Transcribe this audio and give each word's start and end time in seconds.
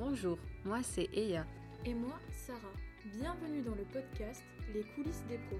Bonjour, 0.00 0.38
moi 0.64 0.78
c'est 0.82 1.10
Eya. 1.12 1.44
Et 1.84 1.92
moi, 1.92 2.18
Sarah. 2.32 2.58
Bienvenue 3.04 3.60
dans 3.60 3.74
le 3.74 3.84
podcast 3.84 4.42
Les 4.72 4.82
coulisses 4.94 5.22
des 5.28 5.36
pros. 5.36 5.58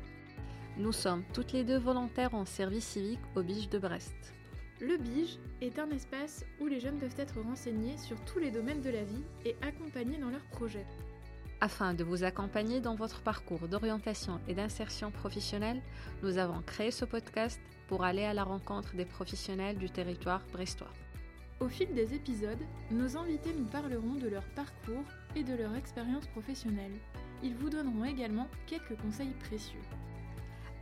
Nous 0.78 0.92
sommes 0.92 1.24
toutes 1.34 1.52
les 1.52 1.62
deux 1.62 1.76
volontaires 1.76 2.34
en 2.34 2.46
service 2.46 2.86
civique 2.86 3.20
au 3.36 3.42
Bige 3.42 3.68
de 3.68 3.78
Brest. 3.78 4.14
Le 4.80 4.96
BIGE 4.96 5.38
est 5.60 5.78
un 5.78 5.90
espace 5.90 6.46
où 6.58 6.68
les 6.68 6.80
jeunes 6.80 6.98
peuvent 6.98 7.18
être 7.18 7.38
renseignés 7.42 7.98
sur 7.98 8.16
tous 8.24 8.38
les 8.38 8.50
domaines 8.50 8.80
de 8.80 8.88
la 8.88 9.04
vie 9.04 9.24
et 9.44 9.56
accompagnés 9.60 10.16
dans 10.16 10.30
leurs 10.30 10.48
projets. 10.52 10.86
Afin 11.60 11.92
de 11.92 12.02
vous 12.02 12.24
accompagner 12.24 12.80
dans 12.80 12.94
votre 12.94 13.20
parcours 13.20 13.68
d'orientation 13.68 14.40
et 14.48 14.54
d'insertion 14.54 15.10
professionnelle, 15.10 15.82
nous 16.22 16.38
avons 16.38 16.62
créé 16.62 16.90
ce 16.90 17.04
podcast 17.04 17.60
pour 17.88 18.04
aller 18.04 18.24
à 18.24 18.32
la 18.32 18.44
rencontre 18.44 18.96
des 18.96 19.04
professionnels 19.04 19.76
du 19.76 19.90
territoire 19.90 20.40
brestois. 20.50 20.94
Au 21.60 21.68
fil 21.68 21.92
des 21.92 22.14
épisodes, 22.14 22.58
nos 22.90 23.18
invités 23.18 23.52
nous 23.52 23.66
parleront 23.66 24.14
de 24.14 24.28
leur 24.28 24.44
parcours 24.54 25.04
et 25.36 25.44
de 25.44 25.54
leur 25.54 25.74
expérience 25.76 26.26
professionnelle. 26.28 26.94
Ils 27.42 27.54
vous 27.54 27.68
donneront 27.68 28.04
également 28.04 28.48
quelques 28.66 28.96
conseils 28.96 29.34
précieux. 29.40 29.80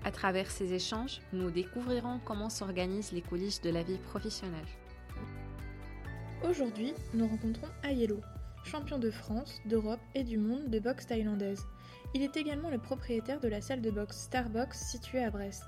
À 0.05 0.13
travers 0.13 0.49
ces 0.49 0.73
échanges, 0.73 1.21
nous 1.33 1.51
découvrirons 1.51 2.21
comment 2.25 2.49
s'organisent 2.49 3.11
les 3.11 3.23
coulisses 3.23 3.61
de 3.61 3.71
la 3.71 3.83
vie 3.83 3.99
professionnelle. 3.99 4.69
Aujourd'hui, 6.49 6.95
nous 7.13 7.27
rencontrons 7.27 7.67
Ayelo, 7.83 8.21
champion 8.63 9.01
de 9.01 9.11
France, 9.11 9.61
d'Europe 9.67 10.01
et 10.15 10.23
du 10.23 10.39
monde 10.39 10.71
de 10.71 10.79
boxe 10.79 11.09
thaïlandaise. 11.09 11.67
Il 12.15 12.23
est 12.23 12.37
également 12.37 12.71
le 12.71 12.79
propriétaire 12.79 13.41
de 13.41 13.49
la 13.49 13.61
salle 13.61 13.83
de 13.83 13.91
boxe 13.91 14.19
Starbox 14.19 14.79
située 14.79 15.25
à 15.25 15.31
Brest. 15.31 15.65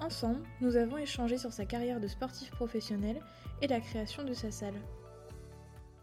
Ensemble, 0.00 0.42
nous 0.60 0.76
avons 0.76 0.98
échangé 0.98 1.38
sur 1.38 1.52
sa 1.52 1.64
carrière 1.64 2.00
de 2.00 2.08
sportif 2.08 2.50
professionnel 2.50 3.20
et 3.62 3.66
la 3.66 3.80
création 3.80 4.24
de 4.24 4.34
sa 4.34 4.50
salle. 4.50 4.74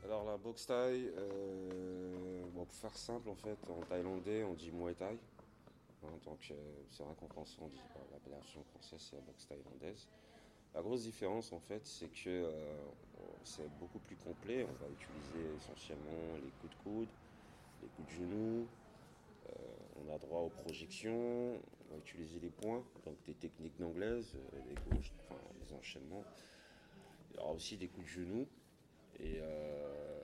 Alors 0.03 0.25
la 0.25 0.37
boxe 0.37 0.65
thaï, 0.65 1.11
euh, 1.17 2.43
pour 2.55 2.67
faire 2.73 2.97
simple 2.97 3.29
en 3.29 3.35
fait, 3.35 3.57
en 3.69 3.81
thaïlandais 3.85 4.43
on 4.43 4.53
dit 4.53 4.71
muay 4.71 4.93
thai. 4.93 5.05
Hein, 6.03 6.07
donc 6.25 6.39
euh, 6.49 6.55
c'est 6.89 7.03
vrai 7.03 7.13
qu'en 7.19 7.27
français 7.27 7.57
on 7.61 7.67
dit 7.67 7.81
bah, 7.93 8.01
l'appellation 8.11 8.63
française 8.63 8.99
c'est 8.99 9.15
la 9.15 9.21
boxe 9.21 9.47
thaïlandaise. 9.47 10.07
La 10.73 10.81
grosse 10.81 11.03
différence 11.03 11.51
en 11.53 11.59
fait 11.59 11.81
c'est 11.85 12.11
que 12.11 12.29
euh, 12.29 12.49
c'est 13.43 13.69
beaucoup 13.79 13.99
plus 13.99 14.15
complet. 14.15 14.63
On 14.63 14.83
va 14.83 14.89
utiliser 14.89 15.55
essentiellement 15.57 16.37
les 16.43 16.51
coups 16.59 16.75
de 16.75 16.83
coude, 16.83 17.09
les 17.81 17.89
coups 17.89 18.07
de 18.07 18.13
genoux. 18.13 18.67
Euh, 19.49 19.53
on 20.05 20.13
a 20.13 20.17
droit 20.17 20.41
aux 20.41 20.49
projections, 20.63 21.59
on 21.91 21.95
va 21.95 21.99
utiliser 21.99 22.39
les 22.39 22.49
points, 22.49 22.83
donc 23.05 23.15
des 23.25 23.33
techniques 23.33 23.77
d'anglaise, 23.77 24.35
les 24.69 24.75
gauches, 24.89 25.13
enfin, 25.23 25.39
les 25.59 25.73
enchaînements. 25.73 26.23
Il 27.31 27.37
y 27.37 27.39
aura 27.39 27.51
aussi 27.51 27.77
des 27.77 27.87
coups 27.87 28.05
de 28.05 28.11
genoux. 28.11 28.47
Et 29.19 29.37
euh, 29.39 30.21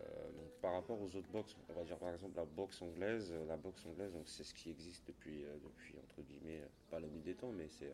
par 0.62 0.74
rapport 0.74 1.00
aux 1.00 1.16
autres 1.16 1.30
boxes, 1.32 1.56
on 1.70 1.74
va 1.74 1.84
dire 1.84 1.98
par 1.98 2.09
exemple 2.09 2.36
la 2.36 2.46
boxe 2.46 2.82
anglaise, 2.82 3.32
la 3.48 3.58
boxe 3.58 3.86
anglaise, 3.86 4.12
donc 4.14 4.28
c'est 4.28 4.44
ce 4.44 4.54
qui 4.54 4.72
existe 4.72 5.06
depuis, 5.08 5.44
euh, 5.44 5.56
depuis 5.64 5.96
entre 6.00 6.22
guillemets, 6.24 6.64
pas 6.90 7.00
la 7.00 7.08
nuit 7.08 7.22
des 7.22 7.36
temps, 7.36 7.52
mais 7.52 7.68
c'est, 7.70 7.94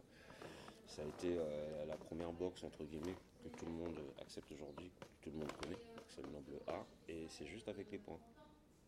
ça 0.88 1.02
a 1.02 1.06
été 1.06 1.36
euh, 1.38 1.86
la 1.86 1.96
première 1.96 2.32
boxe 2.32 2.64
entre 2.64 2.84
guillemets 2.86 3.16
que 3.44 3.50
tout 3.50 3.66
le 3.66 3.74
monde 3.74 4.00
accepte 4.22 4.50
aujourd'hui, 4.52 4.92
que 5.20 5.24
tout 5.26 5.32
le 5.32 5.40
monde 5.40 5.52
connaît. 5.62 5.78
C'est 6.08 6.22
le 6.22 6.30
noble 6.30 6.60
A, 6.68 6.86
et 7.10 7.26
c'est 7.28 7.48
juste 7.48 7.68
avec 7.68 7.92
les 7.92 7.98
points. 7.98 8.20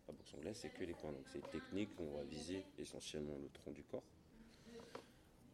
La 0.07 0.13
boxe 0.13 0.33
anglaise, 0.35 0.57
c'est 0.57 0.69
que 0.69 0.83
les 0.83 0.93
points, 0.93 1.11
donc 1.11 1.27
c'est 1.27 1.51
technique, 1.51 1.89
on 1.99 2.17
va 2.17 2.23
viser 2.23 2.63
essentiellement 2.77 3.35
le 3.41 3.49
tronc 3.49 3.71
du 3.71 3.83
corps. 3.83 4.03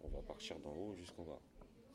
On 0.03 0.07
va 0.09 0.21
partir 0.21 0.59
d'en 0.59 0.73
haut 0.73 0.95
jusqu'en 0.95 1.23
bas. 1.23 1.39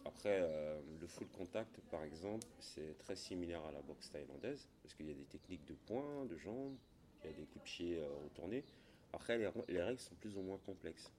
Après, 0.05 0.39
euh, 0.41 0.81
le 1.01 1.07
full 1.09 1.27
contact, 1.29 1.81
par 1.91 2.05
exemple, 2.05 2.47
c'est 2.61 2.97
très 2.99 3.17
similaire 3.17 3.65
à 3.65 3.73
la 3.73 3.83
boxe 3.83 4.11
thaïlandaise, 4.11 4.69
parce 4.83 4.95
qu'il 4.95 5.09
y 5.09 5.11
a 5.11 5.15
des 5.15 5.25
techniques 5.25 5.65
de 5.67 5.75
points, 5.75 6.25
de 6.27 6.37
jambes, 6.37 6.77
il 7.25 7.31
y 7.31 7.33
a 7.33 7.37
des 7.37 7.45
coups 7.47 7.65
de 7.65 7.65
pied 7.65 7.99
euh, 7.99 8.09
retournés. 8.23 8.65
Après, 9.13 9.37
les, 9.37 9.51
les, 9.69 9.83
règles 9.83 9.99
sont 9.99 10.15
plus 10.15 10.37
ou 10.37 10.43
moins 10.43 10.59
complexes. 10.65 11.11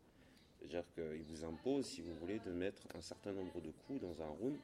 C'est-à-dire 0.57 0.85
qu'ils 0.93 1.23
vous 1.23 1.43
imposent, 1.43 1.87
si 1.87 2.01
vous 2.01 2.15
voulez, 2.15 2.39
de 2.39 2.51
mettre 2.51 2.87
un 2.95 3.01
certain 3.01 3.33
nombre 3.33 3.59
de 3.59 3.71
coups 3.71 3.99
dans 4.01 4.21
un 4.21 4.27
round 4.27 4.57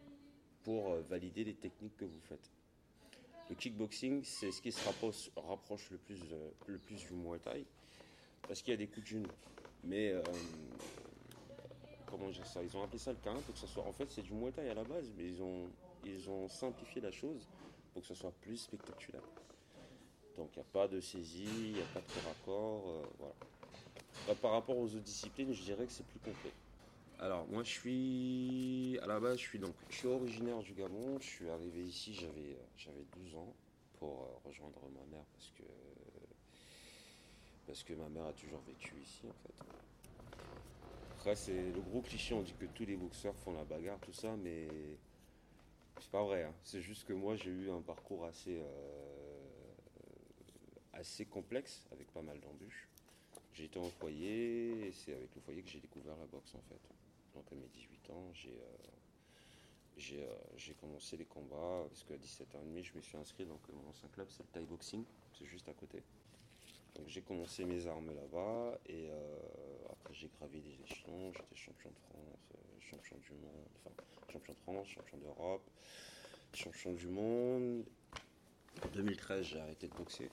pour 0.64 0.92
euh, 0.92 1.02
valider 1.02 1.44
les 1.44 1.56
techniques 1.56 1.98
que 1.98 2.06
vous 2.06 2.22
faites. 2.22 2.50
Le 3.50 3.56
kickboxing, 3.56 4.24
c'est 4.24 4.52
ce 4.52 4.62
qui 4.62 4.72
se 4.72 4.84
rapproche, 4.86 5.90
le, 5.92 5.98
plus, 5.98 7.06
du 7.06 7.14
Muay 7.14 7.40
Thai, 7.40 7.66
parce 8.48 8.62
qu'il 8.62 8.72
y 8.72 8.74
a 8.74 8.78
des 8.78 8.88
coups 8.88 9.02
de 9.02 9.08
genoux. 9.08 9.32
Mais 9.84 10.14
comment 12.14 12.30
dire 12.30 12.46
ça 12.46 12.62
Ils 12.62 12.78
ont 12.78 12.84
appelé 12.84 13.00
ça 13.00 13.12
le 13.12 13.18
quinte 13.24 13.42
pour 13.42 13.54
que 13.54 13.60
ça 13.60 13.68
soit. 13.68 13.84
En 13.84 13.92
fait, 13.92 14.10
c'est 14.12 14.22
du 14.22 14.34
Muay 14.34 14.54
à 14.70 14.74
la 14.74 14.84
base, 14.84 15.12
mais 15.18 15.26
ils 15.26 15.42
ont, 16.30 16.48
simplifié 16.48 17.02
la 17.02 17.12
chose 17.12 17.48
pour 17.92 18.02
que 18.02 18.08
ce 18.08 18.14
soit 18.14 18.34
plus 18.42 18.58
spectaculaire. 18.58 19.24
Donc, 20.38 20.50
il 20.56 20.60
n'y 20.60 20.62
a 20.62 20.72
pas 20.72 20.88
de 20.88 21.00
saisie, 21.00 21.46
il 21.46 21.74
n'y 21.74 21.82
a 21.82 21.86
pas 21.94 22.02
de 22.02 22.28
raccord. 22.28 22.90
Euh. 22.90 23.26
Bah, 24.28 24.36
par 24.42 24.52
rapport 24.52 24.78
aux 24.78 24.86
autres 24.86 25.00
disciplines, 25.00 25.54
je 25.54 25.64
dirais 25.64 25.86
que 25.86 25.92
c'est 25.92 26.06
plus 26.06 26.20
complet. 26.20 26.52
Alors, 27.20 27.48
moi, 27.48 27.64
je 27.64 27.70
suis. 27.70 29.00
À 29.02 29.08
la 29.08 29.20
base, 29.20 29.38
je 29.38 29.44
suis, 29.44 29.60
donc, 29.60 29.74
je 29.90 29.96
suis 29.96 30.08
originaire 30.08 30.60
du 30.60 30.74
Gabon. 30.74 31.18
Je 31.20 31.28
suis 31.28 31.50
arrivé 31.50 31.84
ici, 31.84 32.14
j'avais, 32.14 32.58
j'avais 32.78 33.06
12 33.18 33.36
ans 33.36 33.54
pour 34.00 34.42
rejoindre 34.46 34.82
ma 34.94 35.16
mère 35.16 35.26
parce 35.34 35.52
que. 35.58 35.64
Parce 37.66 37.84
que 37.84 37.94
ma 37.94 38.10
mère 38.10 38.26
a 38.26 38.34
toujours 38.34 38.62
vécu 38.68 38.94
ici, 39.02 39.22
en 39.28 39.48
fait. 39.48 39.64
Après, 41.24 41.38
c'est 41.38 41.72
le 41.72 41.80
gros 41.80 42.02
cliché, 42.02 42.34
on 42.34 42.42
dit 42.42 42.54
que 42.60 42.66
tous 42.66 42.84
les 42.84 42.98
boxeurs 42.98 43.34
font 43.46 43.54
la 43.54 43.64
bagarre, 43.64 43.98
tout 44.02 44.12
ça, 44.12 44.36
mais 44.36 44.68
c'est 45.98 46.12
pas 46.12 46.22
vrai. 46.22 46.44
Hein. 46.44 46.54
C'est 46.66 46.82
juste 46.82 47.08
que 47.08 47.14
moi, 47.14 47.38
j'ai 47.38 47.50
eu 47.50 47.72
un 47.72 47.80
parcours 47.80 48.26
assez, 48.26 48.60
euh, 48.60 49.38
assez 50.92 51.24
complexe, 51.24 51.88
avec 51.94 52.12
pas 52.12 52.22
mal 52.22 52.42
d'embûches. 52.42 52.90
J'ai 53.54 53.64
été 53.64 53.80
en 53.80 53.90
foyer, 53.90 54.88
et 54.88 54.92
c'est 54.92 55.14
avec 55.14 55.34
le 55.34 55.40
foyer 55.40 55.62
que 55.62 55.70
j'ai 55.70 55.80
découvert 55.80 56.18
la 56.18 56.26
boxe, 56.26 56.56
en 56.56 56.62
fait. 56.68 56.82
Donc, 57.34 57.46
à 57.54 57.56
mes 57.56 57.70
18 57.70 58.10
ans, 58.10 58.30
j'ai 58.34 58.60
euh, 60.20 60.36
j'ai 60.58 60.74
commencé 60.74 61.16
les 61.16 61.24
combats, 61.24 61.86
parce 61.88 62.04
qu'à 62.04 62.18
17 62.18 62.54
ans 62.56 62.60
et 62.64 62.66
demi, 62.66 62.84
je 62.84 62.98
me 62.98 63.02
suis 63.02 63.16
inscrit 63.16 63.46
dans 63.46 63.54
mon 63.54 64.10
club, 64.10 64.28
c'est 64.30 64.44
le 64.44 64.50
Thai 64.50 64.66
Boxing, 64.66 65.06
c'est 65.40 65.46
juste 65.46 65.70
à 65.70 65.74
côté. 65.74 66.04
Donc 66.96 67.08
j'ai 67.08 67.22
commencé 67.22 67.66
mes 67.66 67.88
armes 67.88 68.14
là-bas 68.14 68.78
et 68.88 69.10
euh, 69.10 69.38
j'ai 70.14 70.30
gravi 70.40 70.62
des 70.62 70.82
échelons, 70.84 71.34
j'étais 71.34 71.56
champion 71.56 71.90
de 71.90 71.98
France, 71.98 72.52
euh, 72.56 72.80
champion 72.80 73.18
du 73.18 73.32
monde, 73.34 73.68
enfin 73.78 73.92
champion 74.32 74.54
de 74.54 74.60
France, 74.60 74.88
champion 74.88 75.18
d'Europe, 75.18 75.70
champion 76.54 76.94
du 76.94 77.08
monde. 77.08 77.86
En 78.84 78.88
2013 78.90 79.46
j'ai 79.46 79.60
arrêté 79.60 79.88
de 79.88 79.94
boxer 79.94 80.30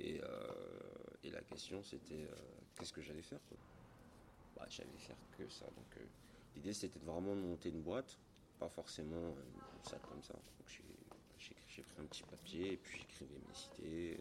et, 0.00 0.20
euh, 0.22 0.52
et 1.22 1.30
la 1.30 1.40
question 1.42 1.82
c'était 1.82 2.24
euh, 2.24 2.36
qu'est-ce 2.76 2.92
que 2.92 3.00
j'allais 3.00 3.22
faire 3.22 3.40
quoi? 3.48 3.58
Bah, 4.56 4.66
j'allais 4.68 4.98
faire 4.98 5.16
que 5.36 5.48
ça. 5.48 5.66
Donc 5.66 6.06
l'idée 6.54 6.72
c'était 6.72 7.00
vraiment 7.00 7.34
de 7.34 7.40
monter 7.40 7.70
une 7.70 7.82
boîte, 7.82 8.18
pas 8.60 8.68
forcément 8.68 9.34
une 9.76 9.90
salle 9.90 10.00
comme 10.08 10.22
ça. 10.22 10.34
Donc 10.34 10.68
j'ai 11.68 11.82
pris 11.82 12.02
un 12.02 12.06
petit 12.06 12.22
papier 12.22 12.72
et 12.72 12.76
puis 12.76 13.00
j'écrivais 13.00 13.40
mes 13.48 13.86
idées. 13.86 14.20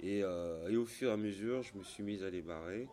Et, 0.00 0.18
et, 0.18 0.76
au 0.76 0.84
fur 0.84 1.08
et 1.08 1.12
à 1.12 1.16
mesure, 1.16 1.62
je 1.62 1.78
me 1.78 1.82
suis 1.82 2.02
mis 2.02 2.22
à 2.22 2.28
les 2.28 2.42
barrer 2.42 2.88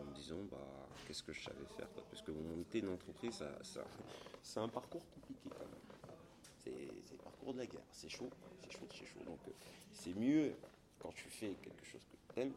en 0.00 0.04
me 0.04 0.14
disant 0.14 0.42
bah, 0.50 0.88
qu'est-ce 1.06 1.22
que 1.22 1.32
je 1.32 1.42
savais 1.42 1.64
faire. 1.76 1.90
Quoi. 1.92 2.04
Parce 2.10 2.22
que 2.22 2.30
monter 2.30 2.80
une 2.80 2.90
entreprise, 2.90 3.34
ça, 3.62 3.84
c'est 4.42 4.60
un 4.60 4.68
parcours 4.68 5.02
compliqué 5.14 5.40
quand 5.50 5.58
même. 5.58 5.68
C'est, 6.64 6.70
le 6.70 7.18
parcours 7.22 7.52
de 7.52 7.58
la 7.58 7.66
guerre. 7.66 7.86
C'est 7.92 8.08
chaud, 8.08 8.30
c'est 8.62 8.72
chaud, 8.72 8.86
c'est 8.90 9.06
chaud. 9.06 9.20
Donc 9.24 9.38
euh, 9.48 9.52
c'est 9.92 10.14
mieux 10.14 10.54
quand 10.98 11.12
tu 11.12 11.28
fais 11.28 11.54
quelque 11.62 11.84
chose 11.84 12.02
que 12.04 12.34
tu 12.34 12.40
aimes, 12.40 12.52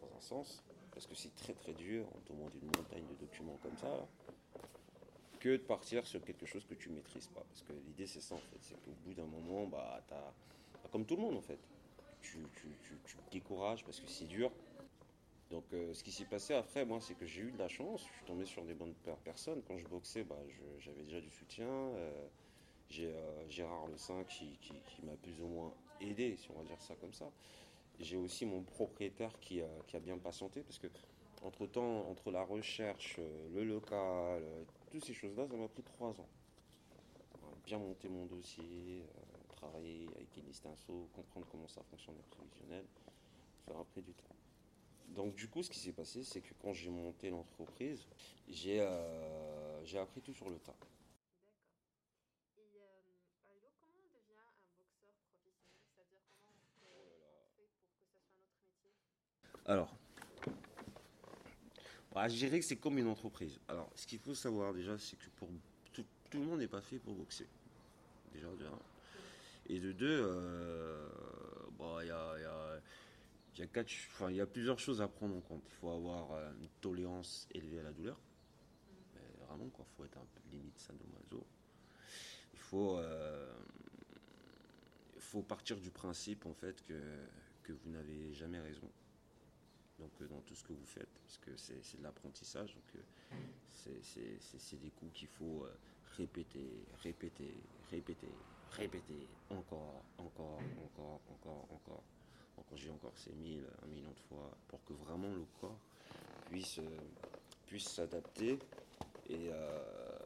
dans 0.00 0.16
un 0.16 0.20
sens, 0.20 0.62
parce 0.92 1.06
que 1.06 1.14
c'est 1.14 1.34
très 1.36 1.54
très 1.54 1.72
dur, 1.72 2.06
on 2.14 2.18
te 2.20 2.32
demande 2.32 2.54
une 2.54 2.66
montagne 2.66 3.04
de 3.06 3.14
documents 3.14 3.58
comme 3.62 3.76
ça, 3.76 4.06
que 5.38 5.50
de 5.50 5.62
partir 5.62 6.06
sur 6.06 6.22
quelque 6.24 6.46
chose 6.46 6.64
que 6.66 6.74
tu 6.74 6.88
maîtrises 6.90 7.28
pas. 7.28 7.42
Parce 7.48 7.62
que 7.62 7.72
l'idée 7.72 8.06
c'est 8.06 8.20
ça 8.20 8.34
en 8.34 8.38
fait, 8.38 8.58
c'est 8.60 8.80
qu'au 8.82 8.92
bout 9.04 9.14
d'un 9.14 9.26
moment, 9.26 9.66
bah, 9.66 10.00
t'as, 10.08 10.32
comme 10.90 11.04
tout 11.04 11.16
le 11.16 11.22
monde 11.22 11.36
en 11.36 11.42
fait, 11.42 11.58
tu, 12.20 12.38
tu, 12.54 13.16
te 13.16 13.30
décourages 13.30 13.84
parce 13.84 14.00
que 14.00 14.08
c'est 14.08 14.26
dur. 14.26 14.50
Donc 15.52 15.64
euh, 15.74 15.92
ce 15.92 16.02
qui 16.02 16.10
s'est 16.10 16.24
passé 16.24 16.54
après, 16.54 16.86
moi, 16.86 16.98
c'est 16.98 17.14
que 17.14 17.26
j'ai 17.26 17.42
eu 17.42 17.52
de 17.52 17.58
la 17.58 17.68
chance, 17.68 18.00
je 18.00 18.16
suis 18.16 18.24
tombé 18.24 18.46
sur 18.46 18.64
des 18.64 18.72
bonnes 18.72 18.94
personnes. 19.22 19.62
Quand 19.68 19.76
je 19.76 19.86
boxais, 19.86 20.24
bah, 20.24 20.38
j'avais 20.78 21.02
déjà 21.02 21.20
du 21.20 21.30
soutien. 21.30 21.66
Euh, 21.68 22.26
j'ai 22.88 23.08
euh, 23.08 23.48
Gérard 23.50 23.86
Le 23.86 23.98
Saint 23.98 24.24
qui, 24.24 24.58
m'a 25.02 25.12
plus 25.16 25.38
ou 25.42 25.48
moins 25.48 25.74
aidé, 26.00 26.36
si 26.36 26.50
on 26.50 26.54
va 26.54 26.64
dire 26.64 26.80
ça 26.80 26.94
comme 26.96 27.12
ça. 27.12 27.30
J'ai 28.00 28.16
aussi 28.16 28.46
mon 28.46 28.62
propriétaire 28.62 29.38
qui, 29.40 29.60
a 29.60 30.00
bien 30.00 30.16
patienté 30.16 30.62
parce 30.62 30.78
que 30.78 30.88
entre 31.42 31.66
temps, 31.66 32.08
entre 32.08 32.30
la 32.30 32.44
recherche, 32.44 33.20
le 33.52 33.64
local, 33.64 34.42
toutes 34.90 35.04
ces 35.04 35.12
choses-là, 35.12 35.46
ça 35.46 35.56
m'a 35.56 35.68
pris 35.68 35.82
trois 35.82 36.18
ans. 36.18 36.28
Bien 37.66 37.78
monter 37.78 38.08
mon 38.08 38.24
dossier, 38.24 39.04
travailler 39.50 40.08
avec 40.16 40.34
une 40.36 40.46
liste 40.46 40.64
inso, 40.64 41.08
comprendre 41.12 41.46
comment 41.50 41.68
ça 41.68 41.82
fonctionne 41.90 42.16
le 42.16 42.36
prévisionnel, 42.36 42.86
ça 43.66 43.72
a 43.78 43.84
pris 43.84 44.02
du 44.02 44.14
temps. 44.14 44.34
Donc 45.08 45.34
du 45.34 45.48
coup, 45.48 45.62
ce 45.62 45.70
qui 45.70 45.78
s'est 45.78 45.92
passé, 45.92 46.24
c'est 46.24 46.40
que 46.40 46.54
quand 46.60 46.72
j'ai 46.72 46.90
monté 46.90 47.30
l'entreprise, 47.30 48.06
j'ai 48.48 48.78
euh, 48.80 49.82
appris 50.00 50.20
tout 50.22 50.32
sur 50.34 50.48
le 50.48 50.58
tas. 50.58 50.72
D'accord. 50.72 50.88
Et 52.56 52.60
euh, 52.80 52.86
alors, 53.50 53.72
comment 53.80 54.00
on 54.04 54.08
devient 54.08 54.40
un 54.40 54.54
boxeur 54.78 55.14
professionnel? 55.20 55.76
C'est-à-dire 55.94 56.20
comment 56.34 56.54
on 56.56 56.62
fait 57.54 57.68
Alors, 59.66 59.94
bah, 62.14 62.28
je 62.28 62.36
dirais 62.36 62.58
que 62.60 62.64
c'est 62.64 62.76
comme 62.76 62.98
une 62.98 63.08
entreprise. 63.08 63.58
Alors, 63.68 63.90
ce 63.94 64.06
qu'il 64.06 64.18
faut 64.18 64.34
savoir 64.34 64.72
déjà, 64.72 64.98
c'est 64.98 65.16
que 65.18 65.28
pour 65.36 65.48
tout, 65.92 66.04
tout 66.30 66.38
le 66.40 66.46
monde 66.46 66.60
n'est 66.60 66.68
pas 66.68 66.80
fait 66.82 66.98
pour 66.98 67.14
boxer. 67.14 67.48
Déjà, 68.32 68.48
de 68.48 68.66
un. 68.66 68.78
Et 69.68 69.78
de 69.78 69.92
deux, 69.92 70.20
euh, 70.22 71.08
bah, 71.78 71.98
il 72.02 72.08
y 72.08 72.10
a, 72.10 72.38
y 72.38 72.44
a- 72.44 72.80
il 73.54 73.60
y 73.60 73.62
a 73.62 73.66
quatre- 73.66 73.90
enfin, 74.08 74.30
il 74.30 74.36
y 74.36 74.40
a 74.40 74.46
plusieurs 74.46 74.78
choses 74.78 75.00
à 75.02 75.08
prendre 75.08 75.36
en 75.36 75.40
compte. 75.40 75.62
Il 75.66 75.72
faut 75.74 75.90
avoir 75.90 76.32
euh, 76.32 76.52
une 76.60 76.68
tolérance 76.80 77.46
élevée 77.52 77.80
à 77.80 77.82
la 77.84 77.92
douleur. 77.92 78.18
Mais 79.14 79.46
vraiment, 79.46 79.68
quoi. 79.70 79.84
Il 79.88 79.96
faut 79.96 80.04
être 80.04 80.18
un 80.18 80.26
peu 80.34 80.40
limite 80.56 80.78
sadomaso. 80.78 81.46
Il 82.54 82.58
faut, 82.58 82.98
euh, 82.98 83.52
il 85.14 85.20
faut 85.20 85.42
partir 85.42 85.76
du 85.78 85.90
principe, 85.90 86.46
en 86.46 86.54
fait, 86.54 86.82
que, 86.86 87.00
que 87.62 87.72
vous 87.72 87.90
n'avez 87.90 88.32
jamais 88.32 88.60
raison. 88.60 88.88
Donc, 89.98 90.10
euh, 90.20 90.26
dans 90.28 90.40
tout 90.40 90.54
ce 90.54 90.64
que 90.64 90.72
vous 90.72 90.86
faites, 90.86 91.08
parce 91.22 91.38
que 91.38 91.56
c'est 91.56 91.98
de 91.98 92.02
l'apprentissage. 92.02 92.74
Donc, 92.74 92.84
euh, 92.96 93.00
c'est- 94.00 94.76
des 94.80 94.90
coups 94.90 95.12
qu'il 95.12 95.28
faut 95.28 95.66
répéter, 96.16 96.84
répéter, 97.02 97.54
répéter, 97.90 98.32
répéter, 98.70 99.28
encore, 99.50 100.02
encore, 100.18 100.60
encore, 100.84 101.20
encore, 101.30 101.66
encore. 101.70 102.02
Encore 102.90 103.12
ces 103.16 103.32
mille, 103.32 103.64
un 103.82 103.86
million 103.86 104.10
de 104.10 104.20
fois, 104.28 104.50
pour 104.68 104.82
que 104.84 104.92
vraiment 104.92 105.30
le 105.32 105.44
corps 105.60 105.78
puisse, 106.46 106.78
euh, 106.78 106.98
puisse 107.66 107.88
s'adapter 107.88 108.58
et 109.28 109.48
euh, 109.50 110.18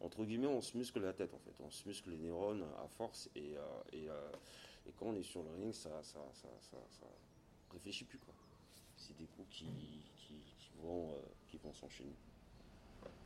entre 0.00 0.24
guillemets, 0.24 0.46
on 0.46 0.60
se 0.60 0.76
muscle 0.76 1.00
la 1.00 1.12
tête 1.12 1.32
en 1.34 1.38
fait, 1.38 1.54
on 1.60 1.70
se 1.70 1.86
muscle 1.88 2.10
les 2.10 2.18
neurones 2.18 2.64
à 2.82 2.88
force 2.88 3.28
et, 3.34 3.56
euh, 3.56 4.32
et, 4.86 4.92
quand 4.98 5.06
on 5.06 5.16
est 5.16 5.22
sur 5.22 5.42
le 5.42 5.50
ring, 5.54 5.72
ça, 5.72 5.90
ça, 6.02 6.20
ça, 6.34 6.48
ça, 6.60 6.76
ça 6.90 7.06
réfléchit 7.72 8.04
plus 8.04 8.18
quoi. 8.18 8.34
C'est 8.96 9.16
des 9.16 9.26
coups 9.26 9.48
qui, 9.50 9.66
qui, 10.16 10.34
qui 10.58 10.70
vont, 10.82 11.10
qui 11.48 11.56
vont 11.58 11.72
s'enchaîner. 11.72 12.14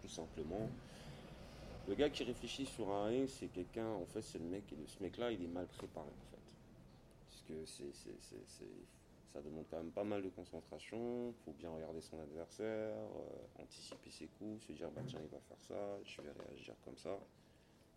Tout 0.01 0.09
simplement. 0.09 0.71
Le 1.89 1.95
gars 1.95 2.11
qui 2.11 2.25
réfléchit 2.25 2.67
sur 2.67 2.91
un 2.91 3.07
ring, 3.07 3.29
c'est 3.29 3.49
quelqu'un, 3.49 3.87
en 3.87 4.05
fait, 4.07 4.23
c'est 4.23 4.39
le 4.39 4.45
mec, 4.45 4.65
et 4.73 4.87
ce 4.87 5.03
mec-là, 5.03 5.33
il 5.33 5.43
est 5.43 5.49
mal 5.49 5.67
préparé 5.67 6.07
en 6.07 6.31
fait. 6.31 6.38
Que 7.49 7.65
ça 9.33 9.41
demande 9.43 9.65
quand 9.71 9.79
même 9.79 9.93
pas 9.93 10.05
mal 10.05 10.23
de 10.23 10.29
concentration, 10.29 11.29
il 11.31 11.45
faut 11.45 11.53
bien 11.53 11.71
regarder 11.71 12.01
son 12.01 12.19
adversaire, 12.21 12.97
euh, 12.97 13.63
anticiper 13.63 14.11
ses 14.11 14.27
coups, 14.27 14.67
se 14.67 14.73
dire, 14.73 14.91
bah 14.91 15.03
tiens, 15.07 15.21
il 15.23 15.29
va 15.29 15.41
faire 15.41 15.61
ça, 15.61 15.99
je 16.05 16.21
vais 16.23 16.33
réagir 16.47 16.75
comme 16.85 16.97
ça. 16.97 17.19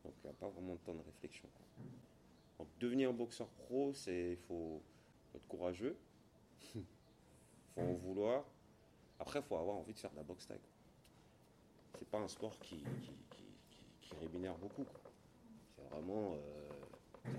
Donc 0.03 0.13
il 0.17 0.27
n'y 0.27 0.29
a 0.29 0.33
pas 0.33 0.49
vraiment 0.49 0.73
de 0.73 0.79
temps 0.79 0.93
de 0.93 1.01
réflexion. 1.01 1.47
Donc 2.59 2.67
devenir 2.79 3.13
boxeur 3.13 3.47
pro, 3.47 3.93
c'est 3.93 4.31
il 4.31 4.37
faut 4.37 4.81
être 5.35 5.47
courageux, 5.47 5.97
faut 7.75 7.81
en 7.81 7.93
vouloir. 7.93 8.45
Après, 9.19 9.39
il 9.39 9.45
faut 9.45 9.57
avoir 9.57 9.77
envie 9.77 9.93
de 9.93 9.99
faire 9.99 10.11
de 10.11 10.17
la 10.17 10.23
boxe 10.23 10.47
quoi. 10.47 10.55
C'est 11.99 12.09
pas 12.09 12.19
un 12.19 12.27
sport 12.27 12.57
qui, 12.59 12.83
qui, 14.01 14.15
rémunère 14.15 14.57
beaucoup. 14.57 14.85
C'est 15.75 15.83
vraiment. 15.89 16.33
euh, 16.33 16.90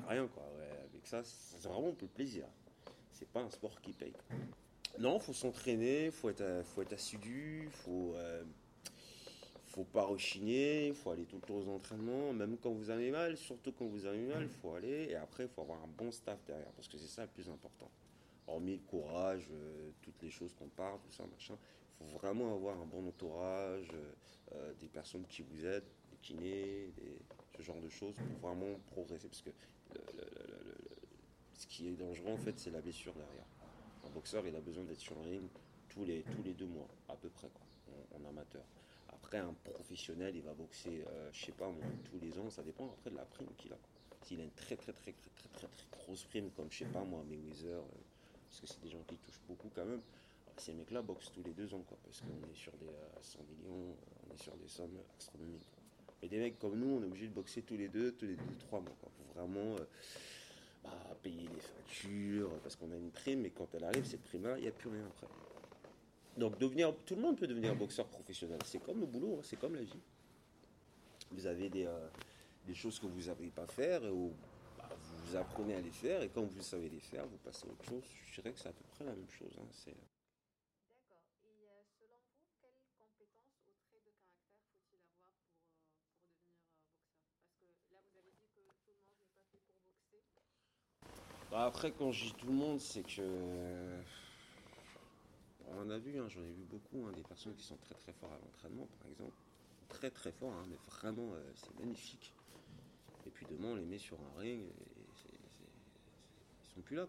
rien 0.08 0.26
quoi. 0.28 0.42
Avec 0.84 1.06
ça, 1.06 1.22
c'est 1.24 1.68
vraiment 1.68 1.92
pour 1.92 2.02
le 2.08 2.14
plaisir. 2.14 2.46
C'est 3.12 3.28
pas 3.28 3.40
un 3.40 3.50
sport 3.50 3.80
qui 3.80 3.92
paye. 3.92 4.12
quoi. 4.12 4.36
Non, 4.98 5.18
faut 5.18 5.32
s'entraîner, 5.32 6.10
faut 6.10 6.28
être, 6.28 6.40
euh, 6.42 6.62
faut 6.62 6.82
être 6.82 6.92
assidu, 6.92 7.68
faut, 7.72 8.12
euh, 8.16 8.44
faut 9.66 9.84
pas 9.84 10.04
rechigner, 10.04 10.92
faut 10.92 11.10
aller 11.10 11.24
tout 11.24 11.36
le 11.36 11.42
temps 11.42 11.56
aux 11.56 11.68
entraînements, 11.68 12.32
même 12.34 12.58
quand 12.58 12.70
vous 12.72 12.90
avez 12.90 13.10
mal, 13.10 13.36
surtout 13.38 13.72
quand 13.72 13.86
vous 13.86 14.04
avez 14.04 14.22
mal, 14.26 14.48
faut 14.48 14.74
aller. 14.74 15.06
Et 15.10 15.14
après, 15.16 15.48
faut 15.48 15.62
avoir 15.62 15.78
un 15.82 15.88
bon 15.96 16.10
staff 16.12 16.38
derrière, 16.46 16.70
parce 16.72 16.88
que 16.88 16.98
c'est 16.98 17.08
ça 17.08 17.22
le 17.22 17.28
plus 17.28 17.48
important. 17.48 17.90
Hormis 18.46 18.72
le 18.74 18.82
courage, 18.82 19.48
euh, 19.50 19.90
toutes 20.02 20.20
les 20.22 20.30
choses 20.30 20.52
qu'on 20.54 20.68
parle, 20.68 20.98
tout 21.00 21.12
ça, 21.12 21.24
machin, 21.32 21.56
il 22.00 22.06
faut 22.10 22.18
vraiment 22.18 22.54
avoir 22.54 22.78
un 22.78 22.84
bon 22.86 23.06
entourage, 23.08 23.88
des 24.80 24.88
personnes 24.88 25.24
qui 25.26 25.40
vous 25.40 25.64
aident, 25.64 25.88
des 26.10 26.16
kinés, 26.18 26.92
des- 26.98 27.18
genre 27.62 27.80
de 27.80 27.88
choses 27.88 28.14
pour 28.16 28.50
vraiment 28.50 28.78
progresser. 28.92 29.28
Parce 29.28 29.42
que 29.42 29.50
ce 31.54 31.66
qui 31.66 31.88
est 31.88 31.92
dangereux, 31.92 32.32
en 32.32 32.36
fait, 32.36 32.58
c'est 32.58 32.70
la 32.70 32.80
blessure 32.80 33.14
derrière. 33.14 33.46
Un 34.04 34.10
boxeur, 34.10 34.46
il 34.46 34.54
a 34.56 34.60
besoin 34.60 34.84
d'être 34.84 35.00
sur 35.00 35.14
le 35.14 35.22
ring 35.22 35.48
tous 35.88 36.04
les, 36.04 36.22
tous 36.22 36.42
les 36.42 36.54
deux 36.54 36.66
mois, 36.66 36.88
à 37.08 37.14
peu 37.14 37.28
près, 37.28 37.48
en, 38.14 38.28
amateur. 38.28 38.62
Après, 39.10 39.38
un 39.38 39.54
professionnel, 39.64 40.34
il 40.34 40.42
va 40.42 40.54
boxer, 40.54 41.04
euh, 41.06 41.30
je 41.32 41.46
sais 41.46 41.52
pas, 41.52 41.68
moi, 41.68 41.84
tous 42.10 42.18
les 42.18 42.38
ans, 42.38 42.50
ça 42.50 42.62
dépend 42.62 42.86
après 42.86 43.10
de 43.10 43.16
la 43.16 43.24
prime 43.24 43.48
qu'il 43.58 43.72
a. 43.72 43.78
S'il 44.22 44.40
a 44.40 44.44
une 44.44 44.50
très, 44.50 44.76
très, 44.76 44.92
très, 44.92 45.12
très, 45.12 45.30
très, 45.30 45.48
très, 45.50 45.66
très 45.66 45.86
grosse 45.92 46.24
prime, 46.24 46.50
comme, 46.50 46.70
je 46.70 46.78
sais 46.78 46.84
pas, 46.86 47.02
moi, 47.04 47.22
Mayweather, 47.28 47.78
euh, 47.78 47.82
parce 48.48 48.60
que 48.60 48.66
c'est 48.66 48.82
des 48.82 48.90
gens 48.90 49.02
qui 49.06 49.16
touchent 49.16 49.42
beaucoup 49.48 49.70
quand 49.74 49.84
même, 49.84 50.00
alors, 50.46 50.60
ces 50.60 50.72
mecs-là 50.72 51.02
boxent 51.02 51.32
tous 51.32 51.42
les 51.42 51.52
deux 51.52 51.72
ans, 51.74 51.82
quoi, 51.86 51.98
parce 52.04 52.20
qu'on 52.20 52.50
est 52.50 52.54
sur 52.54 52.72
des 52.72 52.88
euh, 52.88 53.22
100 53.22 53.38
millions, 53.44 53.94
on 54.26 54.34
est 54.34 54.42
sur 54.42 54.56
des 54.56 54.68
sommes 54.68 54.98
astronomiques. 55.18 55.71
Mais 56.22 56.28
des 56.28 56.38
mecs 56.38 56.58
comme 56.58 56.78
nous, 56.78 56.98
on 56.98 57.02
est 57.02 57.06
obligé 57.06 57.26
de 57.26 57.32
boxer 57.34 57.62
tous 57.62 57.76
les 57.76 57.88
deux, 57.88 58.12
tous 58.12 58.26
les 58.26 58.36
deux, 58.36 58.54
trois 58.60 58.80
mois, 58.80 58.94
pour 59.00 59.10
vraiment 59.34 59.74
euh, 59.76 59.84
bah, 60.84 61.16
payer 61.22 61.48
les 61.52 61.60
factures, 61.60 62.50
parce 62.62 62.76
qu'on 62.76 62.90
a 62.92 62.96
une 62.96 63.10
prime, 63.10 63.40
mais 63.40 63.50
quand 63.50 63.66
elle 63.74 63.84
arrive, 63.84 64.04
cette 64.04 64.22
prime-là, 64.22 64.56
il 64.58 64.62
n'y 64.62 64.68
a 64.68 64.72
plus 64.72 64.88
rien 64.90 65.04
après. 65.06 65.26
Donc 66.36 66.58
devenir, 66.58 66.94
tout 67.04 67.16
le 67.16 67.22
monde 67.22 67.36
peut 67.36 67.46
devenir 67.46 67.74
boxeur 67.74 68.06
professionnel. 68.06 68.58
C'est 68.64 68.82
comme 68.82 69.00
le 69.00 69.06
boulot, 69.06 69.36
hein, 69.38 69.42
c'est 69.42 69.58
comme 69.58 69.74
la 69.74 69.82
vie. 69.82 70.00
Vous 71.32 71.46
avez 71.46 71.68
des, 71.68 71.86
euh, 71.86 72.08
choses 72.74 72.98
que 73.00 73.06
vous 73.06 73.16
ne 73.18 73.22
savez 73.22 73.48
pas 73.48 73.66
faire, 73.66 74.04
et 74.04 74.10
bah, 74.78 74.88
vous 75.28 75.36
apprenez 75.36 75.74
à 75.74 75.80
les 75.80 75.90
faire, 75.90 76.22
et 76.22 76.28
quand 76.28 76.42
vous 76.42 76.62
savez 76.62 76.88
les 76.88 77.00
faire, 77.00 77.26
vous 77.26 77.36
passez 77.38 77.66
à 77.66 77.70
autre 77.72 77.84
chose. 77.84 78.04
Je 78.30 78.40
dirais 78.40 78.52
que 78.54 78.60
c'est 78.60 78.68
à 78.68 78.72
peu 78.72 78.84
près 78.94 79.04
la 79.04 79.12
même 79.12 79.28
chose. 79.28 79.52
hein, 79.58 79.66
c'est- 79.72 79.90
D'accord. 80.88 81.20
Et 81.44 81.66
euh, 81.68 81.82
selon 81.98 82.16
vous, 82.30 82.48
quelles 82.62 82.80
compétences 82.96 83.52
ou 83.68 83.74
traits 83.90 84.04
de 84.04 84.14
caractère 84.16 84.56
faut-il 84.64 84.86
avoir 84.88 85.36
pour, 85.44 85.66
euh, 85.66 85.82
pour 86.00 86.08
devenir 86.08 86.08
euh, 86.16 86.24
boxeur 87.20 87.60
Parce 87.60 87.76
que 87.76 87.92
là, 87.92 88.00
vous 88.08 88.16
avez 88.16 88.32
dit 88.32 88.48
que 88.48 88.56
tout 88.56 88.64
le 88.64 88.72
monde 88.72 89.44
n'est 89.52 89.60
pas 89.68 89.76
fait 89.84 89.92
pour 89.92 90.08
boxer. 90.08 90.40
Bah, 91.52 91.66
après, 91.66 91.92
quand 91.92 92.10
je 92.12 92.24
dis 92.24 92.32
tout 92.32 92.46
le 92.46 92.54
monde, 92.54 92.80
c'est 92.80 93.02
que. 93.02 94.00
On 95.68 95.82
en 95.82 95.90
a 95.90 95.98
vu, 95.98 96.18
hein, 96.18 96.26
j'en 96.30 96.40
ai 96.40 96.50
vu 96.50 96.64
beaucoup, 96.64 97.04
hein, 97.06 97.12
des 97.12 97.22
personnes 97.22 97.54
qui 97.54 97.62
sont 97.62 97.76
très 97.76 97.94
très 97.94 98.12
forts 98.14 98.32
à 98.32 98.38
l'entraînement, 98.38 98.88
par 98.98 99.10
exemple. 99.10 99.36
Très 99.90 100.10
très 100.10 100.32
forts, 100.32 100.54
hein, 100.54 100.64
mais 100.70 100.78
vraiment, 100.86 101.34
euh, 101.34 101.52
c'est 101.54 101.78
magnifique. 101.78 102.32
Et 103.26 103.30
puis 103.30 103.44
demain, 103.44 103.68
on 103.68 103.76
les 103.76 103.84
met 103.84 103.98
sur 103.98 104.16
un 104.18 104.40
ring, 104.40 104.62
et 104.62 105.06
c'est- 105.14 105.28
c'est- 105.58 105.68
ils 106.64 106.74
sont 106.74 106.80
plus 106.80 106.96
là, 106.96 107.06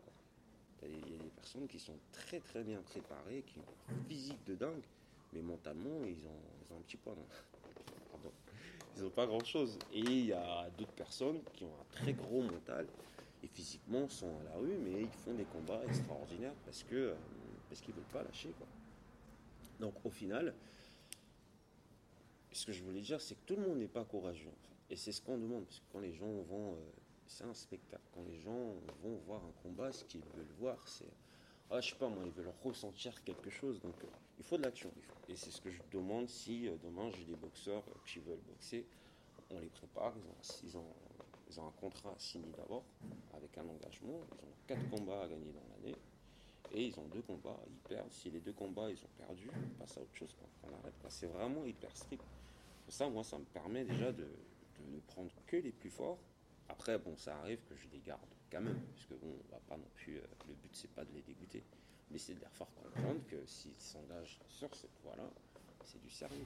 Il 0.86 1.10
y 1.10 1.16
a 1.16 1.18
des 1.18 1.30
personnes 1.30 1.66
qui 1.66 1.80
sont 1.80 1.98
très 2.12 2.42
très 2.42 2.62
bien 2.62 2.82
préparées, 2.82 3.42
qui 3.48 3.60
ont 3.60 3.94
un 3.94 4.04
physique 4.10 4.44
de 4.46 4.56
dingue, 4.56 4.84
mais 5.32 5.42
mentalement, 5.42 6.04
ils 6.04 6.28
ont, 6.28 6.76
un 6.78 6.82
petit 6.82 6.98
poids. 6.98 7.16
Pardon. 8.12 8.32
Ils 8.98 9.04
n'ont 9.04 9.10
pas 9.10 9.26
grand 9.26 9.46
chose. 9.46 9.80
Et 9.94 10.02
il 10.02 10.26
y 10.26 10.34
a 10.34 10.70
d'autres 10.72 10.92
personnes 10.92 11.40
qui 11.54 11.64
ont 11.64 11.74
un 11.74 11.86
très 11.94 12.12
gros 12.12 12.42
mental 12.42 12.86
physiquement 13.48 14.08
sont 14.08 14.40
à 14.40 14.44
la 14.44 14.58
rue, 14.58 14.78
mais 14.78 15.02
ils 15.02 15.08
font 15.10 15.34
des 15.34 15.46
combats 15.46 15.82
extraordinaires 15.88 16.56
parce 16.66 16.84
que 16.84 16.96
euh, 16.96 17.16
parce 17.70 17.82
qu'ils 17.82 17.94
veulent 17.94 18.04
pas 18.06 18.24
lâcher 18.24 18.54
quoi. 18.58 18.68
Donc 19.80 19.94
au 20.06 20.10
final, 20.10 20.54
ce 22.52 22.66
que 22.66 22.72
je 22.72 22.84
voulais 22.84 23.02
dire, 23.02 23.20
c'est 23.20 23.36
que 23.36 23.46
tout 23.46 23.56
le 23.56 23.68
monde 23.68 23.80
n'est 23.80 23.88
pas 23.88 24.04
courageux 24.04 24.54
et 24.90 24.96
c'est 24.96 25.12
ce 25.12 25.22
qu'on 25.22 25.38
demande 25.38 25.66
parce 25.66 25.80
que 25.80 25.86
quand 25.92 26.00
les 26.00 26.14
gens 26.14 26.32
vont, 26.50 26.74
euh, 26.74 26.92
c'est 27.28 27.44
un 27.44 27.54
spectacle. 27.54 28.04
Quand 28.14 28.24
les 28.24 28.40
gens 28.40 28.76
vont 29.02 29.18
voir 29.26 29.42
un 29.44 29.52
combat, 29.64 29.92
ce 29.92 30.04
qu'ils 30.06 30.22
veulent 30.36 30.54
voir, 30.60 30.88
c'est 30.88 31.10
ah, 31.72 31.82
je 31.82 31.90
sais 31.90 31.96
pas 31.96 32.08
moi, 32.08 32.24
ils 32.26 32.32
veulent 32.32 32.54
ressentir 32.64 33.24
quelque 33.24 33.50
chose. 33.50 33.80
Donc 33.82 33.96
euh, 34.04 34.08
il 34.38 34.44
faut 34.44 34.58
de 34.58 34.64
l'action. 34.64 34.92
Et 35.28 35.36
c'est 35.36 35.52
ce 35.52 35.60
que 35.62 35.70
je 35.70 35.82
demande 35.92 36.30
si 36.30 36.70
demain 36.84 37.10
j'ai 37.12 37.24
des 37.24 37.36
boxeurs 37.36 37.84
qui 38.06 38.20
veulent 38.20 38.42
boxer, 38.48 38.86
on 39.50 39.60
les 39.60 39.70
prépare, 39.70 40.14
ils 40.64 40.78
ont, 40.78 40.86
ils 41.54 41.60
ont 41.60 41.68
un 41.68 41.72
contrat 41.80 42.16
signé 42.18 42.52
d'abord, 42.58 42.84
avec 43.34 43.58
un 43.58 43.68
engagement, 43.68 44.20
ils 44.32 44.46
ont 44.46 44.54
quatre 44.68 44.90
combats 44.90 45.22
à 45.24 45.28
gagner 45.28 45.52
dans 45.52 45.76
l'année, 45.76 45.96
et 46.72 46.88
ils 46.88 47.00
ont 47.00 47.08
deux 47.14 47.22
combats, 47.22 47.60
ils 47.68 47.90
perdent. 47.90 48.12
Si 48.12 48.32
les 48.32 48.40
deux 48.40 48.54
combats 48.54 48.90
ils 48.90 48.98
ont 48.98 49.10
perdu, 49.18 49.50
on 49.54 49.80
passe 49.80 49.98
à 49.98 50.02
autre 50.02 50.16
chose, 50.16 50.34
quoi. 50.34 50.48
on 50.64 50.80
arrête. 50.80 50.94
C'est 51.10 51.28
vraiment 51.28 51.64
hyper 51.66 51.96
strict. 51.96 52.24
Ça, 52.90 53.08
moi, 53.10 53.24
ça 53.24 53.38
me 53.38 53.46
permet 53.46 53.86
déjà 53.86 54.12
de, 54.12 54.28
ne 54.92 55.00
prendre 55.08 55.32
que 55.48 55.58
les 55.58 55.72
plus 55.72 55.90
forts. 55.90 56.20
Après, 56.70 56.98
bon, 56.98 57.16
ça 57.16 57.38
arrive 57.38 57.60
que 57.70 57.76
je 57.76 57.88
les 57.90 58.00
garde 58.00 58.22
quand 58.52 58.62
même, 58.62 58.80
puisque 58.94 59.14
bon, 59.14 59.36
on 59.50 59.54
va 59.54 59.60
pas 59.68 59.78
non 59.78 59.88
plus. 59.96 60.18
euh, 60.18 60.24
le 60.48 60.54
but, 60.56 60.76
c'est 60.76 60.92
pas 60.92 61.06
de 61.06 61.14
les 61.14 61.22
dégoûter, 61.22 61.64
mais 62.12 62.18
c'est 62.18 62.34
de 62.34 62.42
leur 62.42 62.52
faire 62.52 62.68
comprendre 62.76 63.22
que 63.28 63.46
s'ils 63.46 63.76
s'engagent 63.76 64.40
sur 64.48 64.74
cette 64.76 64.98
voie-là, 65.04 65.30
c'est 65.86 66.02
du 66.02 66.10
sérieux. 66.10 66.46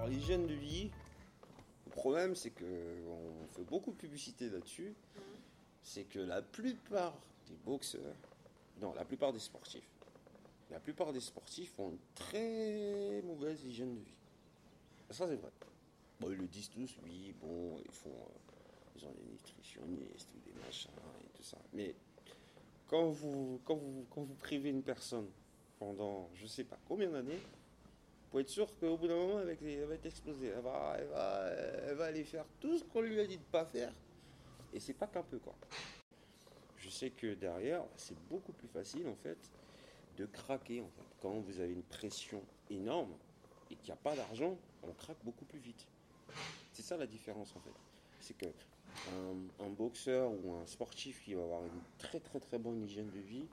Alors, 0.00 0.08
l'hygiène 0.08 0.46
de 0.46 0.54
vie, 0.54 0.90
le 1.84 1.90
problème, 1.90 2.34
c'est 2.34 2.48
que 2.48 2.64
on 3.06 3.46
fait 3.48 3.64
beaucoup 3.64 3.90
de 3.90 3.96
publicité 3.96 4.48
là-dessus. 4.48 4.94
C'est 5.82 6.04
que 6.04 6.18
la 6.18 6.40
plupart 6.40 7.12
des 7.46 7.56
boxeurs, 7.66 8.16
non, 8.80 8.94
la 8.94 9.04
plupart 9.04 9.34
des 9.34 9.38
sportifs, 9.38 9.90
la 10.70 10.80
plupart 10.80 11.12
des 11.12 11.20
sportifs 11.20 11.78
ont 11.78 11.90
une 11.90 11.98
très 12.14 13.20
mauvaise 13.26 13.62
hygiène 13.62 13.94
de 13.94 14.00
vie. 14.00 14.14
Ça, 15.10 15.28
c'est 15.28 15.36
vrai. 15.36 15.50
Bon, 16.18 16.30
ils 16.30 16.38
le 16.38 16.46
disent 16.46 16.70
tous, 16.70 16.96
oui, 17.04 17.34
bon, 17.38 17.78
ils 17.84 17.92
font. 17.92 18.08
Euh, 18.08 18.96
ils 18.96 19.04
ont 19.04 19.12
des 19.12 19.30
nutritionnistes 19.32 20.30
ou 20.34 20.50
des 20.50 20.58
machins 20.64 20.90
et 21.26 21.36
tout 21.36 21.42
ça. 21.42 21.58
Mais 21.74 21.94
quand 22.86 23.10
vous, 23.10 23.60
quand 23.66 23.76
vous, 23.76 24.06
quand 24.08 24.22
vous 24.22 24.34
privez 24.36 24.70
une 24.70 24.82
personne 24.82 25.28
pendant 25.78 26.30
je 26.32 26.46
sais 26.46 26.64
pas 26.64 26.78
combien 26.88 27.10
d'années, 27.10 27.40
pour 28.30 28.40
être 28.40 28.48
sûr 28.48 28.66
qu'au 28.78 28.96
bout 28.96 29.08
d'un 29.08 29.16
moment, 29.16 29.40
elle 29.40 29.86
va 29.86 29.94
être 29.94 30.06
explosée. 30.06 30.48
Elle 30.48 30.62
va, 30.62 30.96
elle, 30.98 31.08
va, 31.08 31.46
elle 31.88 31.94
va 31.96 32.04
aller 32.04 32.24
faire 32.24 32.44
tout 32.60 32.78
ce 32.78 32.84
qu'on 32.84 33.00
lui 33.00 33.18
a 33.20 33.26
dit 33.26 33.38
de 33.38 33.42
pas 33.42 33.64
faire. 33.64 33.92
Et 34.72 34.78
c'est 34.78 34.94
pas 34.94 35.08
qu'un 35.08 35.22
peu, 35.22 35.38
quoi. 35.38 35.54
Je 36.76 36.88
sais 36.88 37.10
que 37.10 37.34
derrière, 37.34 37.84
c'est 37.96 38.16
beaucoup 38.28 38.52
plus 38.52 38.68
facile, 38.68 39.08
en 39.08 39.16
fait, 39.16 39.38
de 40.16 40.26
craquer. 40.26 40.82
Quand 41.20 41.40
vous 41.40 41.60
avez 41.60 41.72
une 41.72 41.82
pression 41.82 42.42
énorme 42.70 43.12
et 43.70 43.76
qu'il 43.76 43.86
n'y 43.86 43.92
a 43.92 44.02
pas 44.02 44.14
d'argent, 44.14 44.56
on 44.82 44.92
craque 44.92 45.18
beaucoup 45.24 45.44
plus 45.44 45.58
vite. 45.58 45.86
C'est 46.72 46.82
ça 46.82 46.96
la 46.96 47.06
différence, 47.06 47.54
en 47.56 47.60
fait. 47.60 47.74
C'est 48.20 48.36
que 48.36 48.46
un, 49.60 49.68
boxeur 49.70 50.30
ou 50.30 50.54
un 50.54 50.66
sportif 50.66 51.22
qui 51.24 51.34
va 51.34 51.42
avoir 51.42 51.62
une 51.64 51.80
très 51.98 52.20
très 52.20 52.40
très 52.40 52.58
bonne 52.58 52.82
hygiène 52.82 53.10
de 53.10 53.20
vie, 53.20 53.46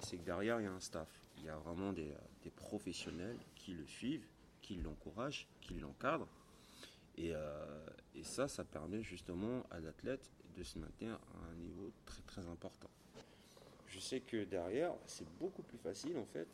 c'est 0.00 0.16
que 0.16 0.22
derrière 0.22 0.60
il 0.60 0.64
y 0.64 0.66
a 0.66 0.72
un 0.72 0.80
staff. 0.80 1.08
Il 1.40 1.46
y 1.46 1.48
a 1.48 1.56
vraiment 1.56 1.92
des, 1.92 2.14
professionnels 2.56 3.38
qui 3.54 3.72
le 3.72 3.86
suivent, 3.86 4.26
qui 4.62 4.76
l'encouragent, 4.76 5.48
qui 5.60 5.74
l'encadrent. 5.74 6.28
Et, 7.16 7.32
euh, 7.34 7.86
et, 8.14 8.22
ça, 8.22 8.46
ça 8.48 8.64
permet 8.64 9.02
justement 9.02 9.64
à 9.70 9.80
l'athlète 9.80 10.30
de 10.56 10.62
se 10.62 10.78
maintenir 10.78 11.14
à 11.14 11.50
un 11.50 11.54
niveau 11.56 11.90
très 12.04 12.22
très 12.22 12.46
important. 12.46 12.90
Je 13.88 13.98
sais 13.98 14.20
que 14.20 14.44
derrière, 14.44 14.94
c'est 15.06 15.28
beaucoup 15.38 15.62
plus 15.62 15.78
facile 15.78 16.16
en 16.16 16.26
fait 16.26 16.48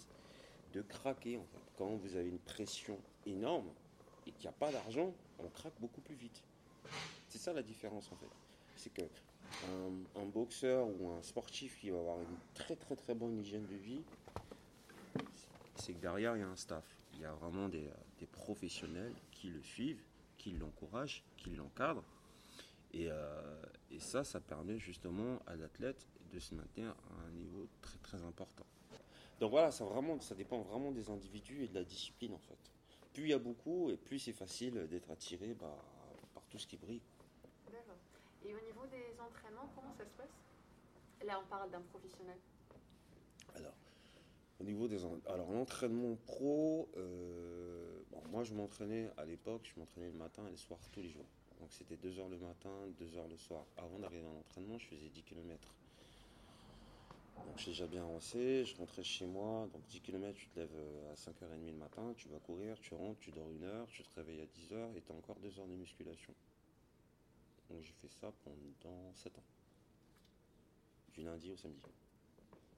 de 0.72 0.82
craquer. 0.82 1.38
Quand 1.76 1.96
vous 1.96 2.16
avez 2.16 2.28
une 2.28 2.38
pression 2.38 2.98
énorme 3.26 3.68
et 4.26 4.32
qu'il 4.32 4.42
n'y 4.42 4.48
a 4.48 4.52
pas 4.52 4.72
d'argent, 4.72 5.14
on 5.38 5.48
craque 5.48 5.78
beaucoup 5.80 6.00
plus 6.00 6.14
vite. 6.14 6.42
C'est 7.28 7.38
ça 7.38 7.52
la 7.52 7.62
différence 7.62 8.10
en 8.12 8.16
fait. 8.16 8.30
C'est 8.76 8.92
que 8.92 9.02
un, 10.16 10.24
boxeur 10.26 10.88
ou 11.00 11.10
un 11.10 11.22
sportif 11.22 11.78
qui 11.78 11.90
va 11.90 11.98
avoir 11.98 12.20
une 12.20 12.36
très 12.54 12.76
très 12.76 12.96
très 12.96 13.14
bonne 13.14 13.38
hygiène 13.38 13.66
de 13.66 13.76
vie, 13.76 14.02
c'est 15.86 15.92
que 15.92 16.00
derrière 16.00 16.36
il 16.36 16.40
y 16.40 16.42
a 16.42 16.48
un 16.48 16.56
staff. 16.56 16.84
Il 17.14 17.20
y 17.20 17.24
a 17.24 17.32
vraiment 17.34 17.68
des, 17.68 17.88
professionnels 18.32 19.14
qui 19.30 19.48
le 19.48 19.62
suivent, 19.62 20.02
qui 20.36 20.50
l'encouragent, 20.50 21.22
qui 21.36 21.50
l'encadrent. 21.50 22.04
Et, 22.92 23.08
euh, 23.10 23.62
et, 23.90 24.00
ça, 24.00 24.24
ça 24.24 24.40
permet 24.40 24.78
justement 24.78 25.38
à 25.46 25.54
l'athlète 25.54 26.06
de 26.32 26.38
se 26.38 26.54
maintenir 26.54 26.90
à 26.90 27.28
un 27.28 27.30
niveau 27.30 27.68
très 27.80 27.98
très 27.98 28.22
important. 28.24 28.66
Donc 29.38 29.50
voilà, 29.50 29.70
ça, 29.70 29.84
vraiment, 29.84 30.18
ça 30.20 30.34
dépend 30.34 30.60
vraiment 30.62 30.90
des 30.90 31.08
individus 31.08 31.62
et 31.62 31.68
de 31.68 31.74
la 31.74 31.84
discipline 31.84 32.34
en 32.34 32.38
fait. 32.38 32.58
Plus 33.12 33.24
il 33.24 33.28
y 33.28 33.34
a 33.34 33.38
beaucoup 33.38 33.90
et 33.90 33.96
plus 33.96 34.18
c'est 34.18 34.32
facile 34.32 34.86
d'être 34.88 35.10
attiré 35.10 35.54
bah, 35.54 35.78
par 36.34 36.42
tout 36.46 36.58
ce 36.58 36.66
qui 36.66 36.76
brille. 36.76 37.02
D'accord. 37.70 37.96
Et 38.44 38.54
au 38.54 38.60
niveau 38.60 38.86
des 38.86 39.14
entraînements, 39.20 39.70
comment 39.74 39.94
ça 39.96 40.04
se 40.04 40.10
passe? 40.16 40.34
Là, 41.24 41.40
on 41.42 41.46
parle 41.48 41.70
d'un 41.70 41.80
professionnel. 41.82 42.38
Alors, 43.54 43.72
au 44.60 44.64
niveau 44.64 44.88
des 44.88 45.04
alors 45.26 45.50
l'entraînement 45.50 46.16
pro, 46.24 46.88
euh, 46.96 48.00
moi 48.30 48.42
je 48.42 48.54
m'entraînais 48.54 49.10
à 49.16 49.24
l'époque, 49.24 49.70
je 49.74 49.78
m'entraînais 49.78 50.10
le 50.10 50.18
matin 50.18 50.46
et 50.46 50.50
le 50.50 50.56
soir 50.56 50.78
tous 50.92 51.02
les 51.02 51.10
jours. 51.10 51.26
Donc 51.60 51.72
c'était 51.72 51.96
2 51.96 52.18
heures 52.18 52.28
le 52.28 52.38
matin, 52.38 52.70
2 52.98 53.16
heures 53.16 53.28
le 53.28 53.36
soir. 53.36 53.64
Avant 53.76 53.98
d'arriver 53.98 54.26
à 54.26 54.32
l'entraînement, 54.32 54.78
je 54.78 54.86
faisais 54.86 55.08
10 55.08 55.22
km. 55.22 55.74
Donc 57.46 57.58
j'ai 57.58 57.70
déjà 57.70 57.86
bien 57.86 58.02
avancé, 58.02 58.64
je 58.64 58.76
rentrais 58.76 59.04
chez 59.04 59.26
moi, 59.26 59.68
donc 59.72 59.86
10 59.88 60.00
km, 60.00 60.38
tu 60.38 60.48
te 60.48 60.58
lèves 60.58 60.74
euh, 60.74 61.12
à 61.12 61.14
5h30 61.14 61.66
le 61.66 61.72
matin, 61.72 62.14
tu 62.16 62.28
vas 62.28 62.38
courir, 62.38 62.78
tu 62.80 62.94
rentres, 62.94 63.20
tu 63.20 63.30
dors 63.30 63.50
une 63.50 63.64
heure, 63.64 63.86
tu 63.88 64.02
te 64.02 64.14
réveilles 64.16 64.40
à 64.40 64.46
10h 64.46 64.96
et 64.96 65.02
tu 65.02 65.12
as 65.12 65.14
encore 65.14 65.36
2 65.36 65.58
heures 65.58 65.68
de 65.68 65.76
musculation. 65.76 66.34
Donc 67.70 67.82
j'ai 67.82 67.92
fait 67.92 68.08
ça 68.08 68.32
pendant 68.44 69.14
7 69.14 69.38
ans. 69.38 69.42
Du 71.14 71.22
lundi 71.22 71.50
au 71.50 71.56
samedi. 71.56 71.80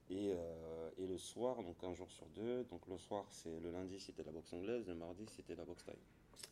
Et, 0.09 0.31
euh, 0.31 0.89
et, 0.97 1.05
le 1.05 1.17
soir, 1.19 1.61
donc 1.61 1.75
un 1.83 1.93
jour 1.93 2.09
sur 2.09 2.25
deux, 2.29 2.63
donc 2.63 2.81
le 2.87 2.97
soir, 2.97 3.25
c'est 3.29 3.59
le 3.59 3.71
lundi 3.71 3.99
c'était 3.99 4.23
la 4.23 4.31
boxe 4.31 4.51
anglaise, 4.53 4.87
le 4.87 4.95
mardi 4.95 5.27
c'était 5.27 5.55
la 5.55 5.65
boxe 5.65 5.85
taille. 5.85 6.01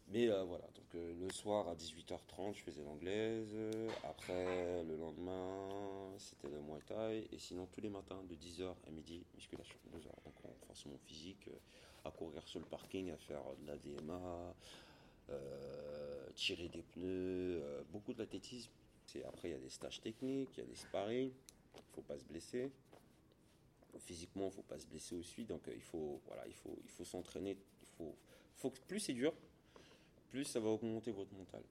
Mais 0.09 0.29
euh, 0.29 0.43
voilà, 0.43 0.65
donc 0.75 0.93
euh, 0.93 1.13
le 1.19 1.29
soir 1.31 1.67
à 1.67 1.73
18h30, 1.73 2.53
je 2.53 2.61
faisais 2.61 2.83
l'anglaise. 2.83 3.55
Après, 4.03 4.83
le 4.83 4.95
lendemain, 4.95 6.13
c'était 6.19 6.49
le 6.49 6.61
muay 6.61 6.81
thai. 6.85 7.27
Et 7.31 7.39
sinon, 7.39 7.67
tous 7.71 7.81
les 7.81 7.89
matins, 7.89 8.21
de 8.29 8.35
10h 8.35 8.73
à 8.87 8.91
midi, 8.91 9.25
musculation, 9.33 9.77
2 9.91 9.97
heures. 10.05 10.21
Donc, 10.23 10.35
on 10.45 10.67
force 10.67 10.85
mon 10.85 10.97
physique 10.99 11.49
à 12.05 12.11
courir 12.11 12.47
sur 12.47 12.59
le 12.59 12.65
parking, 12.65 13.11
à 13.11 13.17
faire 13.17 13.41
de 13.59 13.67
la 13.67 13.75
DMA, 13.77 14.55
tirer 16.35 16.69
des 16.69 16.83
pneus, 16.83 17.61
beaucoup 17.91 18.13
de 18.13 18.19
l'athlétisme. 18.19 18.71
Après, 19.27 19.49
il 19.49 19.51
y 19.53 19.55
a 19.55 19.59
des 19.59 19.69
stages 19.69 19.99
techniques, 19.99 20.51
il 20.57 20.59
y 20.59 20.63
a 20.63 20.67
des 20.67 20.75
sparring. 20.75 21.31
Il 21.75 21.79
ne 21.79 21.95
faut 21.95 22.01
pas 22.01 22.17
se 22.17 22.23
blesser 22.23 22.71
physiquement, 23.99 24.43
il 24.43 24.47
ne 24.47 24.51
faut 24.51 24.63
pas 24.63 24.79
se 24.79 24.87
blesser 24.87 25.15
aussi. 25.15 25.45
Donc 25.45 25.61
il 25.73 25.81
faut, 25.81 26.21
voilà, 26.25 26.45
il 26.47 26.53
faut, 26.53 26.77
il 26.83 26.89
faut 26.89 27.05
s'entraîner. 27.05 27.57
Il 27.99 28.13
faut, 28.55 28.69
plus 28.87 28.99
c'est 28.99 29.13
dur, 29.13 29.33
plus 30.29 30.43
ça 30.45 30.59
va 30.59 30.69
augmenter 30.69 31.11
votre 31.11 31.33
mental. 31.33 31.63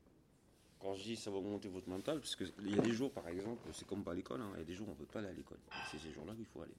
Quand 0.78 0.94
je 0.94 1.02
dis 1.02 1.16
ça 1.16 1.30
va 1.30 1.38
augmenter 1.38 1.68
votre 1.68 1.88
mental, 1.88 2.20
parce 2.20 2.36
qu'il 2.36 2.70
y 2.70 2.78
a 2.78 2.82
des 2.82 2.92
jours, 2.92 3.10
par 3.10 3.26
exemple, 3.28 3.66
c'est 3.72 3.86
comme 3.86 4.04
pas 4.04 4.12
à 4.12 4.14
l'école, 4.14 4.40
hein, 4.40 4.50
il 4.54 4.58
y 4.58 4.62
a 4.62 4.64
des 4.64 4.74
jours 4.74 4.88
où 4.88 4.90
on 4.90 4.94
ne 4.94 5.00
veut 5.00 5.06
pas 5.06 5.20
aller 5.20 5.28
à 5.28 5.32
l'école. 5.32 5.58
C'est 5.90 5.98
ces 5.98 6.12
jours-là 6.12 6.34
qu'il 6.34 6.44
faut 6.46 6.60
aller. 6.62 6.76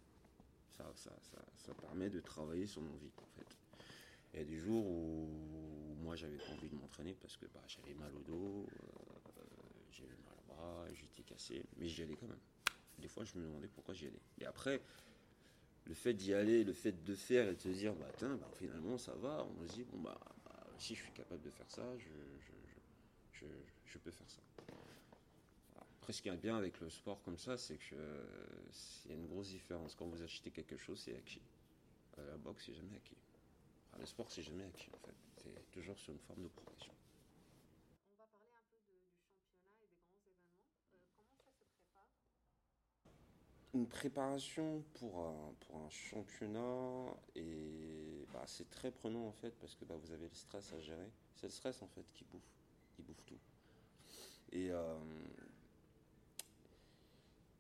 Ça, 0.78 0.86
ça, 0.96 1.12
ça, 1.22 1.44
ça, 1.56 1.74
permet 1.74 2.10
de 2.10 2.20
travailler 2.20 2.68
son 2.68 2.82
envie, 2.82 3.12
en 3.18 3.26
fait. 3.36 3.58
Il 4.34 4.40
y 4.40 4.42
a 4.44 4.46
des 4.46 4.58
jours 4.58 4.86
où 4.86 5.28
moi 6.04 6.16
j'avais 6.16 6.38
pas 6.38 6.52
envie 6.52 6.70
de 6.70 6.76
m'entraîner 6.76 7.16
parce 7.16 7.36
que 7.38 7.46
bah, 7.48 7.62
j'avais 7.68 7.94
mal 7.96 8.14
au 8.16 8.22
dos, 8.22 8.66
euh, 8.68 9.42
j'avais 9.92 10.16
mal 10.24 10.34
au 10.38 10.54
bras, 10.54 10.86
j'étais 10.94 11.24
cassé, 11.24 11.64
mais 11.78 11.88
j'y 11.88 12.04
allais 12.04 12.16
quand 12.16 12.28
même. 12.28 12.40
Des 13.00 13.08
fois 13.08 13.24
je 13.24 13.38
me 13.38 13.44
demandais 13.44 13.68
pourquoi 13.68 13.94
j'y 13.94 14.08
allais. 14.08 14.22
Et 14.40 14.46
après, 14.46 14.82
le 15.88 15.94
fait 15.94 16.14
d'y 16.14 16.34
aller, 16.34 16.64
le 16.64 16.74
fait 16.74 17.04
de 17.04 17.16
faire 17.16 17.50
et 17.50 17.56
de 17.56 17.62
se 17.62 17.70
dire, 17.70 17.94
bah, 17.96 18.08
bah, 18.20 18.50
finalement 18.54 18.98
ça 18.98 19.14
va, 19.16 19.48
on 19.58 19.68
se 19.68 19.74
dit, 19.74 19.84
bon, 19.84 20.00
bah, 20.00 20.20
si 20.78 20.96
je 20.96 21.04
suis 21.04 21.12
capable 21.12 21.42
de 21.42 21.50
faire 21.50 21.70
ça, 21.70 21.84
je, 21.98 22.08
peux 24.04 24.12
faire 24.12 24.30
ça. 24.30 24.42
Après, 26.00 26.14
ce 26.14 26.22
qui 26.22 26.30
est 26.30 26.38
bien 26.38 26.56
avec 26.56 26.80
le 26.80 26.90
sport 26.90 27.20
comme 27.24 27.38
ça, 27.38 27.58
c'est 27.58 27.78
qu'il 27.78 27.98
y 27.98 29.12
a 29.12 29.16
une 29.16 29.26
grosse 29.26 29.50
différence. 29.50 29.96
Quand 29.96 30.06
vous 30.06 30.22
achetez 30.22 30.52
quelque 30.52 30.78
chose, 30.78 31.02
c'est 31.04 31.18
acquis. 31.18 31.42
Euh, 32.20 32.30
la 32.30 32.38
boxe, 32.38 32.66
c'est 32.68 32.76
jamais 32.76 32.96
acquis. 32.96 33.18
le 34.00 34.06
sport, 34.06 34.32
c'est 34.32 34.44
jamais 34.44 34.66
acquis, 34.66 34.92
en 34.94 35.00
fait. 35.00 35.16
C'est 35.36 35.72
toujours 35.72 35.98
sur 35.98 36.14
une 36.14 36.20
forme 36.20 36.44
de 36.44 36.48
progression. 36.50 36.94
Une 43.78 43.88
préparation 43.88 44.84
pour 44.96 45.20
un, 45.20 45.54
pour 45.60 45.78
un 45.78 45.90
championnat 45.90 47.16
et 47.36 48.26
bah, 48.34 48.42
c'est 48.48 48.70
très 48.72 48.90
prenant 48.90 49.28
en 49.28 49.32
fait 49.32 49.52
parce 49.52 49.76
que 49.76 49.86
bah, 49.86 49.96
vous 50.02 50.12
avez 50.12 50.28
le 50.28 50.34
stress 50.34 50.74
à 50.74 50.80
gérer. 50.80 51.12
C'est 51.36 51.46
le 51.46 51.52
stress 51.52 51.82
en 51.84 51.88
fait 51.88 52.04
qui 52.14 52.24
bouffe, 52.24 52.50
qui 52.96 53.04
bouffe 53.04 53.24
tout. 53.26 53.38
Et 54.52 54.72
euh, 54.72 54.98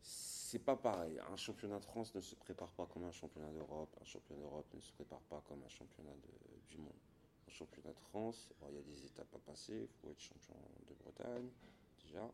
c'est 0.02 0.60
pas 0.60 0.76
pareil. 0.76 1.20
Un 1.32 1.36
championnat 1.36 1.78
de 1.78 1.86
France 1.86 2.16
ne 2.16 2.22
se 2.22 2.34
prépare 2.34 2.72
pas 2.72 2.88
comme 2.88 3.04
un 3.04 3.12
championnat 3.12 3.52
d'Europe. 3.52 3.96
Un 4.02 4.06
championnat 4.06 4.42
d'Europe 4.42 4.74
ne 4.74 4.80
se 4.80 4.92
prépare 4.94 5.22
pas 5.22 5.44
comme 5.48 5.62
un 5.64 5.70
championnat 5.70 6.16
du 6.68 6.78
monde. 6.78 7.00
Un 7.48 7.52
championnat 7.52 7.94
de 7.94 8.00
France, 8.00 8.50
il 8.70 8.76
y 8.76 8.80
a 8.80 8.82
des 8.82 9.06
étapes 9.06 9.36
à 9.36 9.40
passer. 9.40 9.82
Il 9.82 10.02
faut 10.02 10.10
être 10.10 10.20
champion 10.20 10.56
de 10.90 10.96
Bretagne 10.96 11.50
déjà. 12.04 12.28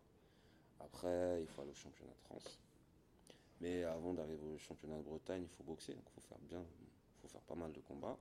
Après, 0.80 1.42
il 1.42 1.48
faut 1.48 1.64
aller 1.64 1.72
au 1.72 1.76
championnat 1.76 2.14
de 2.14 2.20
France. 2.20 2.63
Mais 3.64 3.86
avant 3.86 4.14
d'arriver 4.14 4.44
au 4.54 4.58
championnat 4.58 4.98
de 4.98 5.04
Bretagne, 5.04 5.44
il 5.44 5.48
faut 5.48 5.64
boxer, 5.64 5.94
donc 5.94 6.04
il 6.10 6.22
faut 6.22 6.28
faire 6.28 6.38
bien, 6.50 6.60
il 6.60 7.22
faut 7.22 7.30
faire 7.30 7.42
pas 7.44 7.56
mal 7.56 7.72
de 7.72 7.80
combats. 7.80 8.18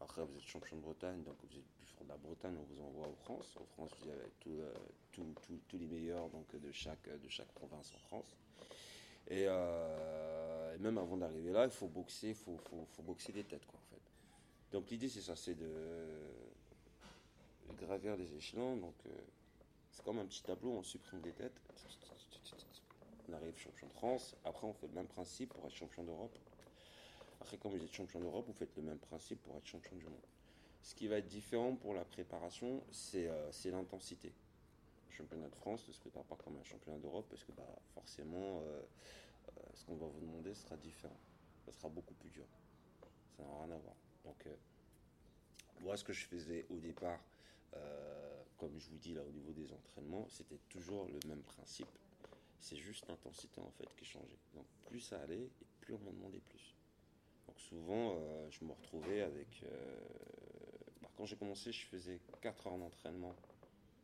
Après, 0.00 0.24
vous 0.24 0.34
êtes 0.34 0.46
champion 0.46 0.78
de 0.78 0.80
Bretagne, 0.80 1.22
donc 1.24 1.36
vous 1.42 1.58
êtes 1.58 1.68
plus 1.76 1.86
fort 1.88 2.04
de 2.04 2.08
la 2.08 2.16
Bretagne, 2.16 2.56
on 2.58 2.74
vous 2.74 2.80
envoie 2.80 3.06
en 3.06 3.14
France. 3.16 3.54
En 3.60 3.66
France, 3.66 3.90
vous 4.00 4.08
avez 4.08 4.22
euh, 4.46 4.72
tous 5.68 5.76
les 5.76 5.86
meilleurs 5.86 6.30
donc, 6.30 6.56
de, 6.58 6.72
chaque, 6.72 7.06
de 7.06 7.28
chaque 7.28 7.52
province 7.52 7.92
en 7.94 7.98
France. 7.98 8.34
Euh, 9.30 10.74
et, 10.74 10.78
même 10.78 10.96
avant 10.96 11.18
d'arriver 11.18 11.52
là, 11.52 11.66
il 11.66 11.70
faut 11.70 11.88
boxer, 11.88 12.32
faut, 12.32 12.56
faut, 12.56 13.02
boxer 13.02 13.32
des 13.32 13.44
têtes, 13.44 13.66
quoi, 13.66 13.78
en 13.78 13.94
fait. 13.94 14.00
Donc 14.72 14.88
l'idée, 14.88 15.10
c'est 15.10 15.20
ça, 15.20 15.36
c'est 15.36 15.54
de, 15.54 15.68
gravir 17.78 18.16
les 18.16 18.34
échelons. 18.34 18.78
Donc 18.78 18.94
euh, 19.04 19.10
c'est 19.90 20.02
comme 20.02 20.18
un 20.18 20.24
petit 20.24 20.42
tableau, 20.42 20.70
on 20.70 20.82
supprime 20.82 21.20
des 21.20 21.32
têtes 21.32 21.60
on 23.30 23.36
arrive 23.36 23.56
champion 23.56 23.86
de 23.86 23.92
France. 23.92 24.34
Après, 24.44 24.66
on 24.66 24.72
fait 24.72 24.86
le 24.86 24.94
même 24.94 25.06
principe 25.06 25.52
pour 25.54 25.64
être 25.66 25.74
champion 25.74 26.02
d'Europe. 26.04 26.36
Après, 27.40 27.56
quand 27.56 27.68
vous 27.68 27.82
êtes 27.82 27.92
champion 27.92 28.20
d'Europe, 28.20 28.46
vous 28.46 28.52
faites 28.52 28.74
le 28.76 28.82
même 28.82 28.98
principe 28.98 29.42
pour 29.42 29.56
être 29.56 29.66
champion 29.66 29.96
du 29.96 30.04
monde. 30.04 30.26
Ce 30.82 30.94
qui 30.94 31.08
va 31.08 31.16
être 31.16 31.28
différent 31.28 31.74
pour 31.76 31.94
la 31.94 32.04
préparation, 32.04 32.82
c'est 32.90 33.28
euh, 33.28 33.50
l'intensité. 33.66 34.32
Le 35.08 35.14
championnat 35.14 35.48
de 35.48 35.54
France 35.54 35.86
ne 35.88 35.92
se 35.92 36.00
prépare 36.00 36.24
pas 36.24 36.36
comme 36.36 36.56
un 36.56 36.64
championnat 36.64 36.98
d'Europe 36.98 37.26
parce 37.28 37.44
que 37.44 37.52
bah, 37.52 37.78
forcément, 37.94 38.60
euh, 38.62 38.80
euh, 39.48 39.62
ce 39.74 39.84
qu'on 39.84 39.96
va 39.96 40.06
vous 40.06 40.20
demander 40.20 40.54
sera 40.54 40.76
différent. 40.76 41.16
Ça 41.66 41.72
sera 41.72 41.88
beaucoup 41.88 42.14
plus 42.14 42.30
dur. 42.30 42.46
Ça 43.36 43.42
n'a 43.42 43.48
rien 43.64 43.74
à 43.74 43.78
voir. 43.78 43.94
Donc, 44.24 44.46
moi, 45.80 45.96
ce 45.96 46.04
que 46.04 46.12
je 46.12 46.26
faisais 46.26 46.66
au 46.70 46.78
départ, 46.78 47.20
comme 48.58 48.78
je 48.78 48.90
vous 48.90 48.98
dis 48.98 49.14
là 49.14 49.22
au 49.22 49.30
niveau 49.30 49.52
des 49.52 49.72
entraînements, 49.72 50.26
c'était 50.28 50.58
toujours 50.68 51.06
le 51.06 51.28
même 51.28 51.42
principe. 51.42 51.88
C'est 52.60 52.76
juste 52.76 53.08
l'intensité 53.08 53.60
en 53.60 53.70
fait 53.70 53.88
qui 53.96 54.04
changeait. 54.04 54.38
Donc 54.54 54.66
plus 54.86 55.00
ça 55.00 55.20
allait 55.20 55.48
plus 55.80 55.94
on 55.94 55.98
m'en 55.98 56.12
demandait 56.12 56.40
plus. 56.40 56.74
Donc 57.46 57.58
souvent, 57.58 58.14
euh, 58.16 58.48
je 58.50 58.64
me 58.64 58.72
retrouvais 58.72 59.22
avec. 59.22 59.62
Euh, 59.64 60.00
bah, 61.02 61.08
quand 61.16 61.24
j'ai 61.24 61.36
commencé, 61.36 61.72
je 61.72 61.86
faisais 61.86 62.20
4 62.42 62.66
heures 62.66 62.78
d'entraînement 62.78 63.34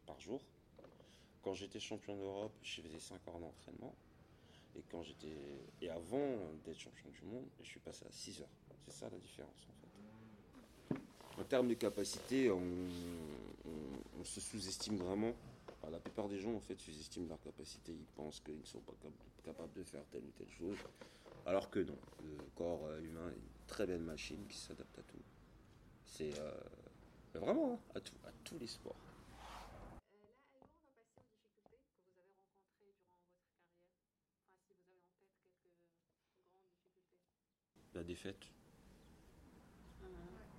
par 0.07 0.19
jour. 0.21 0.41
Quand 1.43 1.55
j'étais 1.55 1.79
champion 1.79 2.17
d'Europe, 2.17 2.53
je 2.63 2.81
faisais 2.81 2.99
5 2.99 3.29
heures 3.29 3.39
d'entraînement. 3.39 3.95
Et 4.75 4.83
quand 4.91 5.03
j'étais 5.03 5.37
et 5.81 5.89
avant 5.89 6.37
d'être 6.65 6.79
champion 6.79 7.09
du 7.11 7.23
monde, 7.23 7.47
je 7.61 7.67
suis 7.67 7.81
passé 7.81 8.05
à 8.07 8.11
6 8.11 8.43
heures. 8.43 8.49
C'est 8.85 8.93
ça 8.93 9.09
la 9.09 9.19
différence 9.19 9.67
en 9.69 9.75
fait. 9.81 11.41
En 11.41 11.45
termes 11.45 11.69
de 11.69 11.75
capacité, 11.75 12.51
on 12.51 12.65
se 14.25 14.41
sous-estime 14.41 14.97
vraiment. 14.97 15.35
La 15.91 16.01
plupart 16.01 16.29
des 16.29 16.39
gens 16.39 16.55
en 16.55 16.61
fait 16.61 16.79
sous-estiment 16.79 17.29
leur 17.29 17.41
capacité. 17.41 17.93
Ils 17.93 18.07
pensent 18.17 18.41
qu'ils 18.41 18.59
ne 18.59 18.65
sont 18.65 18.81
pas 18.81 18.93
cap- 19.01 19.13
capables 19.45 19.73
de 19.73 19.83
faire 19.85 20.05
telle 20.11 20.25
ou 20.25 20.31
telle 20.33 20.51
chose. 20.51 20.77
Alors 21.47 21.71
que 21.71 21.79
non, 21.81 21.97
le 22.25 22.37
corps 22.57 22.85
euh, 22.87 23.01
humain 23.01 23.31
est 23.31 23.37
une 23.37 23.67
très 23.67 23.87
belle 23.87 24.03
machine 24.03 24.47
qui 24.49 24.57
s'adapte 24.57 24.99
à 24.99 25.03
tout. 25.03 25.23
C'est 26.05 26.39
euh, 26.39 26.53
vraiment 27.35 27.75
hein, 27.75 27.79
à, 27.95 28.01
tout, 28.01 28.15
à 28.25 28.31
tous 28.45 28.59
les 28.59 28.67
sports. 28.67 28.97
difficultés. 28.97 29.13
La 37.95 38.03
défaite, 38.03 38.47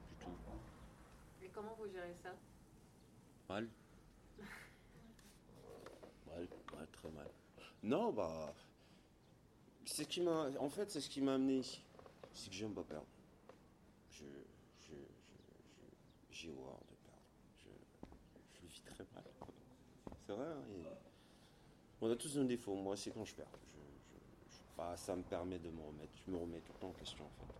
du 0.10 0.16
tout. 0.20 0.32
Et 1.44 1.50
comment 1.50 1.76
vous 1.78 1.88
gérez 1.88 2.16
ça? 2.24 2.34
Mal, 3.50 3.68
mal. 7.12 7.30
Non, 7.84 8.12
bah. 8.12 8.54
C'est 9.86 10.04
ce 10.04 10.08
qui 10.08 10.22
m'a. 10.22 10.50
En 10.60 10.70
fait, 10.70 10.90
c'est 10.92 11.02
ce 11.02 11.10
qui 11.10 11.22
m'a 11.22 11.36
amené 11.36 11.60
ici. 11.60 11.82
C'est 12.34 12.50
que 12.50 12.56
j'aime 12.56 12.74
pas 12.74 12.84
perdre. 12.84 13.06
Je. 14.12 14.26
je, 14.82 14.94
j'ai 16.32 16.52
horreur 16.52 16.80
de 16.90 16.96
perdre. 17.06 17.22
Je, 17.58 17.70
je 18.58 18.62
le 18.64 18.68
vis 18.68 18.82
très 18.82 19.06
mal. 19.14 19.24
C'est 20.26 20.34
vrai, 20.34 20.46
hein, 20.46 20.64
et 20.76 20.84
On 22.02 22.12
a 22.12 22.16
tous 22.16 22.38
un 22.38 22.44
défaut. 22.46 22.76
Moi, 22.76 22.98
c'est 22.98 23.12
quand 23.12 23.24
je 23.26 23.34
perds. 23.34 23.48
Je, 23.66 23.72
je- 23.78 24.56
je- 24.56 24.62
bah, 24.78 24.96
ça 24.98 25.16
me 25.16 25.24
permet 25.24 25.58
de 25.60 25.70
me 25.70 25.82
remettre. 25.82 26.12
Je 26.26 26.32
me 26.32 26.38
remets 26.38 26.60
tout 26.60 26.74
le 26.74 26.80
temps 26.80 26.90
en 26.90 26.94
question, 26.94 27.24
en 27.26 27.30
fait. 27.30 27.54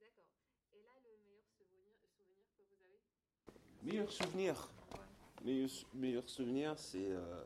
D'accord. 0.00 0.26
Et 0.72 0.76
là, 0.82 0.90
le 1.04 1.10
meilleur 1.24 1.44
souvenir, 1.46 1.94
souvenir 2.02 2.42
que 2.50 2.62
vous 2.62 2.74
avez? 2.74 3.92
Meilleur 3.92 4.10
souvenir? 4.12 4.68
Meilleur, 5.44 5.70
meilleur 5.94 6.28
souvenir, 6.28 6.78
c'est. 6.78 7.10
euh, 7.12 7.44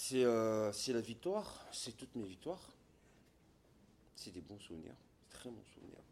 c'est 0.00 0.24
euh, 0.24 0.70
c'est 0.72 0.92
la 0.92 1.00
victoire. 1.00 1.66
C'est 1.72 1.96
toutes 1.96 2.14
mes 2.14 2.22
victoires. 2.22 2.70
C'est 4.14 4.30
des 4.30 4.40
bons 4.40 4.60
souvenirs. 4.60 4.94
Très 5.28 5.50
bons 5.50 5.64
souvenirs. 5.74 6.04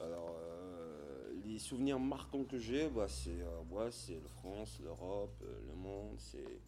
Alors, 0.00 0.34
euh, 0.36 1.32
les 1.46 1.60
souvenirs 1.60 2.00
marquants 2.00 2.42
que 2.42 2.58
j'ai, 2.58 2.88
bah, 2.88 3.06
c'est 3.08 3.40
euh, 3.40 3.60
la 4.20 4.28
France, 4.40 4.80
l'Europe, 4.82 5.40
le 5.68 5.74
monde, 5.76 6.16
c'est 6.18 6.58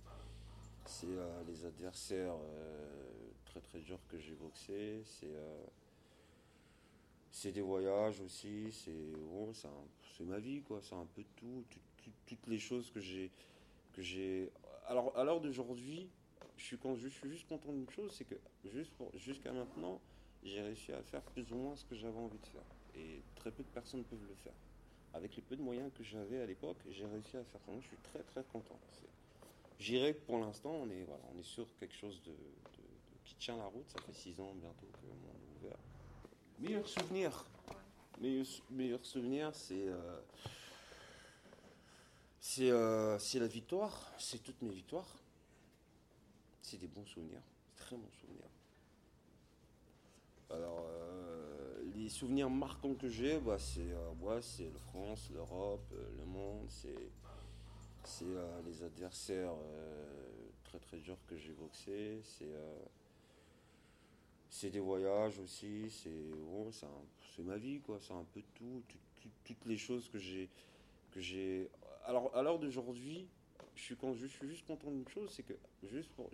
les 1.49 1.65
adversaires 1.65 2.37
très 3.47 3.61
très 3.61 3.81
durs 3.81 3.99
que 4.09 4.19
j'ai 4.21 4.35
boxés, 4.35 5.03
c'est 7.33 7.51
des 7.51 7.63
voyages 7.63 8.21
aussi, 8.21 8.71
c'est 8.71 10.23
ma 10.23 10.39
vie 10.39 10.63
c'est 10.81 10.95
un 10.95 11.07
peu 11.17 11.25
tout, 11.35 11.65
tout- 11.69 11.81
tout- 12.05 12.11
toutes 12.27 12.47
les 12.47 12.61
choses 12.61 12.93
que 12.93 13.01
j'ai. 13.01 13.33
Alors 14.89 15.17
à 15.17 15.25
l'heure 15.25 15.41
d'aujourd'hui, 15.41 16.09
je 16.57 16.65
suis 16.65 16.79
con- 16.79 16.97
je 16.97 17.09
suis 17.09 17.29
juste 17.29 17.49
content 17.49 17.73
d'une 17.73 17.91
chose, 17.91 18.13
c'est 18.17 18.25
que 18.25 18.37
juste 18.65 18.93
jusqu'à 19.15 19.53
maintenant, 19.53 20.01
j'ai 20.43 20.61
réussi 20.63 20.93
à 20.93 21.03
faire 21.03 21.23
plus 21.23 21.51
ou 21.53 21.57
moins 21.57 21.77
ce 21.77 21.85
que 21.85 21.95
j'avais 21.95 22.19
envie 22.19 22.39
de 22.39 22.47
faire, 22.47 22.65
et 22.95 23.23
très 23.35 23.51
peu 23.51 23.63
de 23.63 23.69
personnes 23.69 24.05
peuvent 24.05 24.25
le 24.29 24.35
faire. 24.35 24.55
Avec 25.13 25.35
les 25.35 25.43
peu 25.43 25.57
de 25.57 25.63
moyens 25.63 25.91
que 25.95 26.05
j'avais 26.05 26.41
à 26.41 26.47
l'époque, 26.47 26.77
j'ai 26.91 27.07
réussi 27.07 27.37
à 27.37 27.45
faire 27.45 27.61
ça. 27.61 27.73
Donc, 27.73 27.83
je 27.83 27.87
suis 27.89 27.97
très 27.99 28.23
très 28.23 28.45
content. 28.45 28.79
J'irai 29.79 30.15
que 30.15 30.21
pour 30.21 30.39
l'instant, 30.39 30.71
on 30.73 30.91
est 30.91 31.05
voilà, 31.05 31.23
on 31.35 31.39
est 31.39 31.43
sur 31.43 31.67
quelque 31.79 31.95
chose 31.95 32.23
de, 32.23 32.31
de- 32.31 32.37
de- 32.37 33.19
qui 33.25 33.35
tient 33.37 33.57
la 33.57 33.67
route. 33.67 33.89
Ça 33.89 33.99
fait 34.01 34.13
six 34.13 34.39
ans 34.41 34.55
bientôt 34.55 34.87
que 34.87 35.07
est 35.07 35.65
ouvert. 35.65 35.79
Meilleur 36.59 36.87
souvenir. 36.89 37.45
Meilleur, 38.21 38.47
meilleur 38.71 39.05
souvenir, 39.05 39.55
c'est 39.55 39.89
euh, 39.89 40.21
c'est 42.49 42.71
euh, 42.71 43.19
c'est 43.19 43.41
la 43.41 43.49
victoire. 43.49 44.13
C'est 44.19 44.41
toutes 44.41 44.63
mes 44.63 44.71
victoires. 44.71 45.09
C'est 46.63 46.77
des 46.79 46.87
bons 46.87 47.05
souvenirs, 47.05 47.43
très 47.77 47.97
bons 47.97 48.13
souvenirs. 48.21 48.49
Alors, 50.51 50.87
euh, 50.89 51.83
les 51.97 52.09
souvenirs 52.09 52.49
marquants 52.49 52.95
que 52.95 53.09
j'ai, 53.09 53.39
bah, 53.41 53.59
c'est 53.59 53.91
euh, 53.93 54.13
la 54.73 54.79
France, 54.79 55.29
l'Europe, 55.35 55.93
le 56.19 56.25
monde, 56.25 56.67
c'est 56.71 57.11
les 58.65 58.83
adversaires 58.85 59.55
très 60.65 60.79
très 60.79 60.99
durs 60.99 61.19
que 61.27 61.37
j'ai 61.37 61.53
boxés, 61.53 62.21
c'est 64.49 64.71
des 64.71 64.79
voyages 64.81 65.41
aussi, 65.41 65.91
c'est 65.91 66.31
bon, 66.49 66.71
ma 67.43 67.57
vie 67.57 67.81
c'est 68.01 68.13
un 68.15 68.25
peu 68.33 68.41
tout, 68.55 68.83
tout- 68.89 68.99
tout- 69.21 69.29
toutes 69.45 69.65
les 69.67 69.77
choses 69.77 70.09
que 70.09 70.19
j'ai. 70.21 70.49
Alors 72.07 72.35
à 72.37 72.43
l'heure 72.43 72.61
d'aujourd'hui, 72.61 73.29
je 73.75 73.83
suis 73.83 74.49
juste 74.49 74.67
content 74.67 74.91
d'une 74.91 75.09
chose, 75.09 75.29
c'est 75.35 75.43
que 75.43 75.55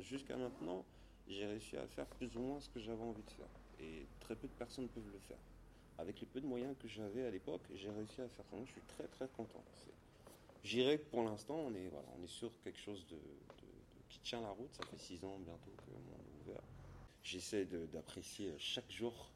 jusqu'à 0.01 0.37
maintenant, 0.37 0.85
j'ai 1.27 1.47
réussi 1.47 1.79
à 1.79 1.87
faire 1.87 2.07
plus 2.07 2.37
ou 2.37 2.41
moins 2.41 2.61
ce 2.61 2.69
que 2.69 2.79
j'avais 2.79 3.03
envie 3.03 3.23
de 3.23 3.31
faire, 3.31 3.49
et 3.81 4.07
très 4.21 4.37
peu 4.37 4.47
de 4.47 4.53
personnes 4.53 4.89
peuvent 4.89 5.11
le 5.11 5.19
faire. 5.21 5.39
Avec 5.97 6.21
les 6.21 6.27
peu 6.27 6.41
de 6.41 6.47
moyens 6.47 6.77
que 6.79 6.89
j'avais 6.89 7.25
à 7.25 7.31
l'époque, 7.31 7.63
j'ai 7.75 7.91
réussi 7.91 8.21
à 8.21 8.29
faire 8.29 8.45
ça. 8.51 8.57
Je 8.65 8.71
suis 8.71 8.81
très 8.83 9.09
très 9.09 9.29
content. 9.29 9.65
J'irai 10.63 10.99
que 10.99 11.05
pour 11.05 11.23
l'instant, 11.23 11.57
on 11.57 11.75
est, 11.75 11.89
voilà, 11.89 12.09
on 12.19 12.23
est 12.23 12.29
sur 12.29 12.51
quelque 12.63 12.79
chose 12.79 13.07
de, 13.09 13.19
qui 14.09 14.21
tient 14.21 14.43
la 14.43 14.51
route. 14.51 14.75
Ça 14.75 14.85
fait 14.85 14.99
six 14.99 15.25
ans 15.25 15.39
bientôt 15.39 15.71
que 15.87 15.91
est 15.91 16.51
ouvert. 16.51 16.63
J'essaie 17.23 17.65
d'apprécier 17.65 18.53
chaque 18.59 18.91
jour 18.91 19.33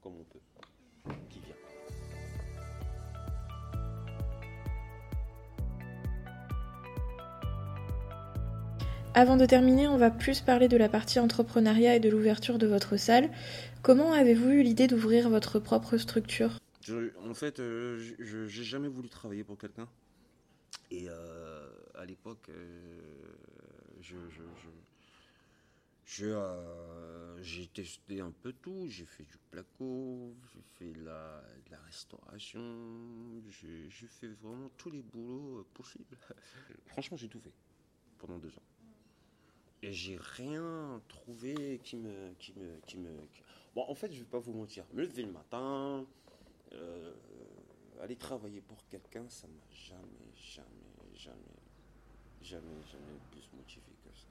comme 0.00 0.16
on 0.16 0.24
peut, 0.24 0.40
qui 1.30 1.40
vient. 1.40 1.73
Avant 9.16 9.36
de 9.36 9.46
terminer, 9.46 9.86
on 9.86 9.96
va 9.96 10.10
plus 10.10 10.40
parler 10.40 10.66
de 10.66 10.76
la 10.76 10.88
partie 10.88 11.20
entrepreneuriat 11.20 11.94
et 11.94 12.00
de 12.00 12.08
l'ouverture 12.08 12.58
de 12.58 12.66
votre 12.66 12.96
salle. 12.96 13.30
Comment 13.82 14.12
avez-vous 14.12 14.50
eu 14.50 14.62
l'idée 14.64 14.88
d'ouvrir 14.88 15.30
votre 15.30 15.60
propre 15.60 15.96
structure? 15.98 16.58
En 17.24 17.32
fait, 17.34 17.60
euh, 17.60 17.96
je- 18.18 18.46
j'ai 18.46 18.64
jamais 18.64 18.88
voulu 18.88 19.08
travailler 19.08 19.44
pour 19.44 19.56
quelqu'un. 19.56 19.88
Et 20.90 21.06
euh, 21.08 21.68
à 21.94 22.04
l'époque, 22.04 22.48
euh, 22.48 23.22
j'ai 27.40 27.66
testé 27.68 28.20
un 28.20 28.32
peu 28.42 28.52
tout. 28.52 28.86
J'ai 28.88 29.06
fait 29.06 29.22
du 29.24 29.38
placo, 29.50 30.34
j'ai 30.52 30.62
fait 30.78 30.92
de 30.92 31.04
la, 31.04 31.40
de 31.66 31.70
la 31.70 31.78
restauration, 31.86 32.60
j'ai 33.48 34.08
fait 34.08 34.28
vraiment 34.42 34.70
tous 34.76 34.90
les 34.90 35.02
boulots 35.02 35.64
possibles. 35.72 36.16
Franchement, 36.86 37.16
j'ai 37.16 37.28
tout 37.28 37.40
fait 37.40 37.52
pendant 38.18 38.38
deux 38.38 38.48
ans. 38.50 38.73
Et 39.84 39.92
j'ai 39.92 40.16
rien 40.16 41.02
trouvé 41.08 41.78
qui 41.84 41.96
me, 41.96 42.32
qui 42.38 42.54
me, 42.54 42.80
qui 42.86 42.96
me. 42.96 43.10
Bon, 43.74 43.84
en 43.86 43.94
fait, 43.94 44.10
je 44.10 44.20
vais 44.20 44.30
pas 44.30 44.38
vous 44.38 44.54
mentir. 44.54 44.82
Me 44.94 45.02
lever 45.02 45.24
le 45.24 45.30
matin, 45.30 46.06
euh, 46.72 47.12
aller 48.00 48.16
travailler 48.16 48.62
pour 48.62 48.78
quelqu'un, 48.88 49.28
ça 49.28 49.46
m'a 49.46 49.74
jamais, 49.74 50.32
jamais, 50.34 50.66
jamais, 51.12 51.36
jamais, 52.40 52.82
jamais 52.90 53.20
plus 53.30 53.46
motivé 53.54 53.92
que 54.02 54.08
ça. 54.18 54.28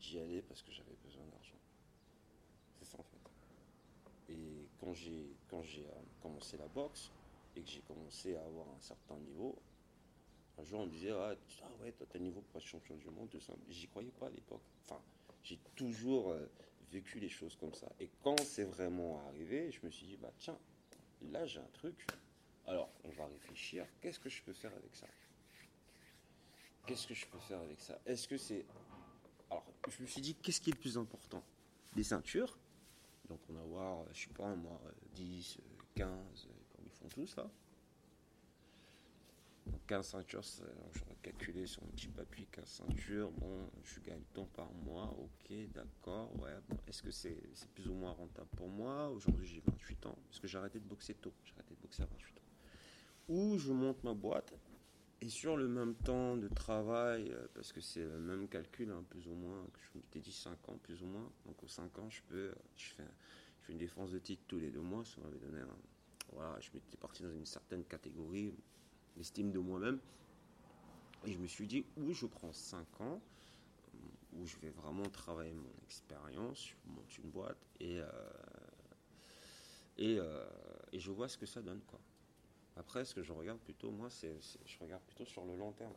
J'y 0.00 0.18
allais 0.18 0.42
parce 0.42 0.62
que 0.62 0.72
j'avais 0.72 0.96
besoin 1.04 1.22
d'argent. 1.26 1.60
C'est 2.80 2.86
ça 2.86 2.98
en 2.98 3.04
fait. 3.04 4.32
Et 4.32 4.66
quand 4.80 4.92
j'ai 4.92 5.36
quand 5.48 5.62
j'ai 5.62 5.86
euh, 5.86 6.02
commencé 6.20 6.56
la 6.56 6.66
boxe 6.66 7.12
et 7.54 7.60
que 7.60 7.68
j'ai 7.68 7.82
commencé 7.82 8.34
à 8.34 8.44
avoir 8.44 8.66
un 8.76 8.80
certain 8.80 9.18
niveau, 9.18 9.56
un 10.60 10.64
jour 10.64 10.80
on 10.80 10.86
me 10.86 10.90
disait 10.90 11.10
ah, 11.10 11.34
ah 11.62 11.82
ouais 11.82 11.92
toi 11.92 12.06
t'as 12.10 12.18
niveau 12.18 12.40
pour 12.42 12.60
être 12.60 12.66
champion 12.66 12.96
du 12.96 13.08
monde 13.10 13.28
tout 13.30 13.40
ça. 13.40 13.54
J'y 13.68 13.88
croyais 13.88 14.12
pas 14.18 14.26
à 14.26 14.30
l'époque. 14.30 14.62
Enfin 14.84 15.00
j'ai 15.42 15.58
toujours 15.74 16.30
euh, 16.30 16.46
vécu 16.92 17.18
les 17.18 17.28
choses 17.28 17.56
comme 17.56 17.74
ça. 17.74 17.90
Et 17.98 18.10
quand 18.22 18.38
c'est 18.40 18.64
vraiment 18.64 19.20
arrivé, 19.28 19.70
je 19.70 19.84
me 19.84 19.90
suis 19.90 20.06
dit 20.06 20.16
bah 20.16 20.32
tiens 20.38 20.58
là 21.30 21.46
j'ai 21.46 21.60
un 21.60 21.70
truc. 21.72 22.06
Alors 22.66 22.90
on 23.04 23.10
va 23.10 23.26
réfléchir. 23.26 23.86
Qu'est-ce 24.00 24.20
que 24.20 24.28
je 24.28 24.42
peux 24.42 24.52
faire 24.52 24.72
avec 24.74 24.94
ça? 24.94 25.06
Qu'est-ce 26.86 27.06
que 27.06 27.14
je 27.14 27.26
peux 27.26 27.38
faire 27.38 27.60
avec 27.60 27.80
ça? 27.80 27.98
Est-ce 28.06 28.26
que 28.26 28.36
c'est 28.36 28.64
alors, 29.50 29.64
je 29.88 30.02
me 30.02 30.06
suis 30.06 30.20
dit, 30.20 30.34
qu'est-ce 30.36 30.60
qui 30.60 30.70
est 30.70 30.74
le 30.74 30.78
plus 30.78 30.96
important? 30.96 31.42
Des 31.96 32.04
ceintures. 32.04 32.56
Donc, 33.28 33.40
on 33.48 33.52
va 33.54 33.62
avoir, 33.62 34.04
je 34.12 34.22
sais 34.22 34.34
pas, 34.34 34.54
moi, 34.54 34.80
10, 35.14 35.58
euh, 35.58 35.82
15, 35.96 36.08
euh, 36.08 36.52
comme 36.74 36.84
ils 36.86 36.92
font 36.92 37.08
tous 37.08 37.36
là. 37.36 37.50
15 39.86 40.06
ceintures, 40.06 40.42
j'aurais 40.92 41.16
calculé 41.22 41.66
sur 41.66 41.82
mon 41.82 41.88
petit 41.90 42.08
papier 42.08 42.46
15 42.52 42.64
ceintures. 42.66 43.30
Bon, 43.32 43.68
je 43.84 44.00
gagne 44.00 44.22
tant 44.34 44.46
par 44.46 44.72
mois, 44.72 45.14
ok, 45.18 45.54
d'accord. 45.72 46.30
Ouais, 46.40 46.52
bon, 46.68 46.76
est-ce 46.86 47.02
que 47.02 47.10
c'est 47.10 47.36
plus 47.74 47.88
ou 47.88 47.94
moins 47.94 48.12
rentable 48.12 48.48
pour 48.56 48.68
moi? 48.68 49.08
Aujourd'hui, 49.10 49.46
j'ai 49.46 49.62
28 49.66 50.06
ans, 50.06 50.18
parce 50.28 50.40
que 50.40 50.46
j'ai 50.46 50.58
arrêté 50.58 50.78
de 50.78 50.84
boxer 50.84 51.14
tôt? 51.14 51.32
J'ai 51.44 51.54
arrêté 51.54 51.74
de 51.74 51.80
boxer 51.80 52.02
à 52.02 52.06
28 52.06 52.38
ans. 52.38 52.42
Ou 53.28 53.58
je 53.58 53.72
monte 53.72 54.02
ma 54.04 54.14
boîte, 54.14 54.54
et 55.22 55.28
sur 55.28 55.56
le 55.56 55.68
même 55.68 55.94
temps 55.96 56.36
de 56.36 56.48
travail, 56.48 57.30
euh, 57.30 57.46
parce 57.54 57.72
que 57.72 57.80
c'est 57.80 58.02
le 58.02 58.18
même 58.18 58.48
calcul, 58.48 58.90
hein, 58.90 59.04
plus 59.10 59.28
ou 59.28 59.34
moins, 59.34 59.66
que 59.72 59.80
je 59.80 59.98
m'étais 59.98 60.20
dit 60.20 60.32
5 60.32 60.68
ans, 60.70 60.78
plus 60.82 61.02
ou 61.02 61.06
moins. 61.06 61.30
Donc 61.44 61.62
aux 61.62 61.68
5 61.68 61.98
ans, 61.98 62.08
je 62.08 62.22
peux, 62.22 62.54
je 62.76 62.94
fais, 62.94 63.04
je 63.60 63.66
fais 63.66 63.72
une 63.72 63.78
défense 63.78 64.12
de 64.12 64.18
titre 64.18 64.42
tous 64.48 64.58
les 64.58 64.70
deux 64.70 64.80
mois. 64.80 65.04
Ça 65.04 65.20
m'avait 65.20 65.38
donné 65.38 65.60
un, 65.60 65.76
voilà, 66.32 66.58
je 66.60 66.70
m'étais 66.72 66.96
parti 66.96 67.22
dans 67.22 67.32
une 67.32 67.44
certaine 67.44 67.84
catégorie, 67.84 68.54
l'estime 69.16 69.52
de 69.52 69.58
moi-même. 69.58 69.98
Et 71.26 71.32
je 71.32 71.38
me 71.38 71.46
suis 71.46 71.66
dit, 71.66 71.84
où 71.96 72.12
je 72.12 72.26
prends 72.26 72.52
5 72.52 73.00
ans, 73.00 73.20
où 74.34 74.46
je 74.46 74.56
vais 74.58 74.70
vraiment 74.70 75.08
travailler 75.08 75.52
mon 75.52 75.72
expérience, 75.84 76.68
je 76.68 76.74
monte 76.92 77.18
une 77.18 77.30
boîte 77.30 77.58
et, 77.80 78.00
euh, 78.00 78.06
euh, 79.98 80.46
et 80.92 80.98
je 80.98 81.10
vois 81.10 81.28
ce 81.28 81.36
que 81.36 81.46
ça 81.46 81.60
donne. 81.60 81.80
Quoi. 81.82 82.00
Après, 82.76 83.04
ce 83.04 83.14
que 83.14 83.22
je 83.22 83.32
regarde 83.32 83.58
plutôt, 83.58 83.90
moi, 83.90 84.08
c'est, 84.10 84.34
je 84.64 84.78
regarde 84.78 85.02
plutôt 85.02 85.24
sur 85.24 85.44
le 85.44 85.56
long 85.56 85.72
terme 85.72 85.92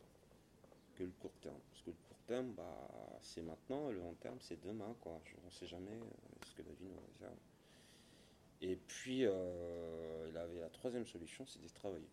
que 0.95 1.03
le 1.03 1.11
court 1.11 1.33
terme. 1.41 1.59
Parce 1.71 1.83
que 1.83 1.91
le 1.91 1.95
court 2.07 2.19
terme, 2.27 2.51
bah, 2.53 2.89
c'est 3.21 3.41
maintenant, 3.41 3.89
le 3.89 3.99
long 3.99 4.15
terme, 4.15 4.37
c'est 4.41 4.61
demain. 4.61 4.93
Quoi. 5.01 5.21
on 5.41 5.45
ne 5.45 5.51
sait 5.51 5.67
jamais 5.67 5.91
euh, 5.91 6.45
ce 6.45 6.53
que 6.53 6.63
la 6.63 6.73
vie 6.73 6.85
nous 6.85 7.01
réserve. 7.13 7.37
Et 8.61 8.75
puis, 8.75 9.23
il 9.23 10.37
avait 10.37 10.61
la 10.61 10.69
troisième 10.69 11.05
solution, 11.05 11.45
c'était 11.45 11.67
de 11.67 11.73
travailler. 11.73 12.07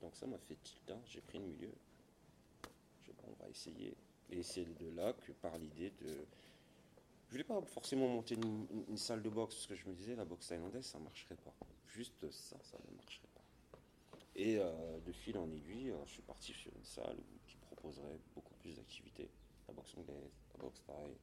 Donc 0.00 0.14
ça 0.16 0.26
m'a 0.26 0.38
fait 0.38 0.56
tilt, 0.62 0.90
hein. 0.90 1.00
j'ai 1.06 1.20
pris 1.20 1.38
le 1.38 1.44
milieu. 1.44 1.72
On 3.28 3.42
va 3.42 3.48
essayer. 3.48 3.96
Et 4.30 4.42
c'est 4.42 4.64
de 4.64 4.88
là 4.90 5.12
que 5.12 5.32
par 5.32 5.56
l'idée 5.58 5.90
de... 6.00 6.26
Je 7.26 7.32
voulais 7.32 7.44
pas 7.44 7.60
forcément 7.62 8.06
monter 8.06 8.36
une, 8.36 8.66
une, 8.88 8.96
salle 8.96 9.20
de 9.20 9.28
boxe, 9.28 9.56
parce 9.56 9.66
que 9.66 9.74
je 9.74 9.86
me 9.88 9.94
disais, 9.94 10.14
la 10.14 10.24
boxe 10.24 10.46
thaïlandaise, 10.46 10.86
ça 10.86 10.98
ne 10.98 11.04
marcherait 11.04 11.36
pas. 11.36 11.52
Juste 11.88 12.30
ça, 12.30 12.56
ça 12.62 12.78
ne 12.88 12.96
marcherait 12.96 13.26
pas. 13.34 13.42
Et 14.36 14.58
euh, 14.58 15.00
de 15.00 15.12
fil 15.12 15.36
en 15.38 15.50
aiguille, 15.50 15.90
euh, 15.90 16.04
je 16.06 16.12
suis 16.12 16.22
parti 16.22 16.52
sur 16.52 16.70
une 16.76 16.84
salle 16.84 17.16
qui 17.46 17.56
proposerait 17.56 18.20
beaucoup 18.34 18.54
plus 18.54 18.76
d'activités. 18.76 19.28
La 19.66 19.74
boxe 19.74 19.94
anglaise, 19.96 20.30
la 20.54 20.62
boxe 20.62 20.82
thaï, 20.86 21.16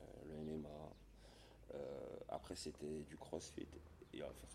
euh, 0.00 0.04
le 0.28 0.58
MMA. 0.58 0.68
Après, 2.28 2.56
c'était 2.56 3.02
du 3.08 3.16
crossfit. 3.16 3.66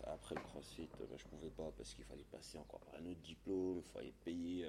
Après 0.06 0.34
le 0.36 0.40
crossfit, 0.40 0.88
ben, 0.98 1.06
je 1.16 1.24
ne 1.24 1.30
pouvais 1.30 1.50
pas 1.50 1.70
parce 1.76 1.94
qu'il 1.94 2.04
fallait 2.04 2.24
passer 2.30 2.58
encore 2.58 2.80
par 2.80 3.00
un 3.00 3.06
autre 3.06 3.20
diplôme, 3.20 3.82
il 3.84 3.92
fallait 3.92 4.14
payer 4.24 4.68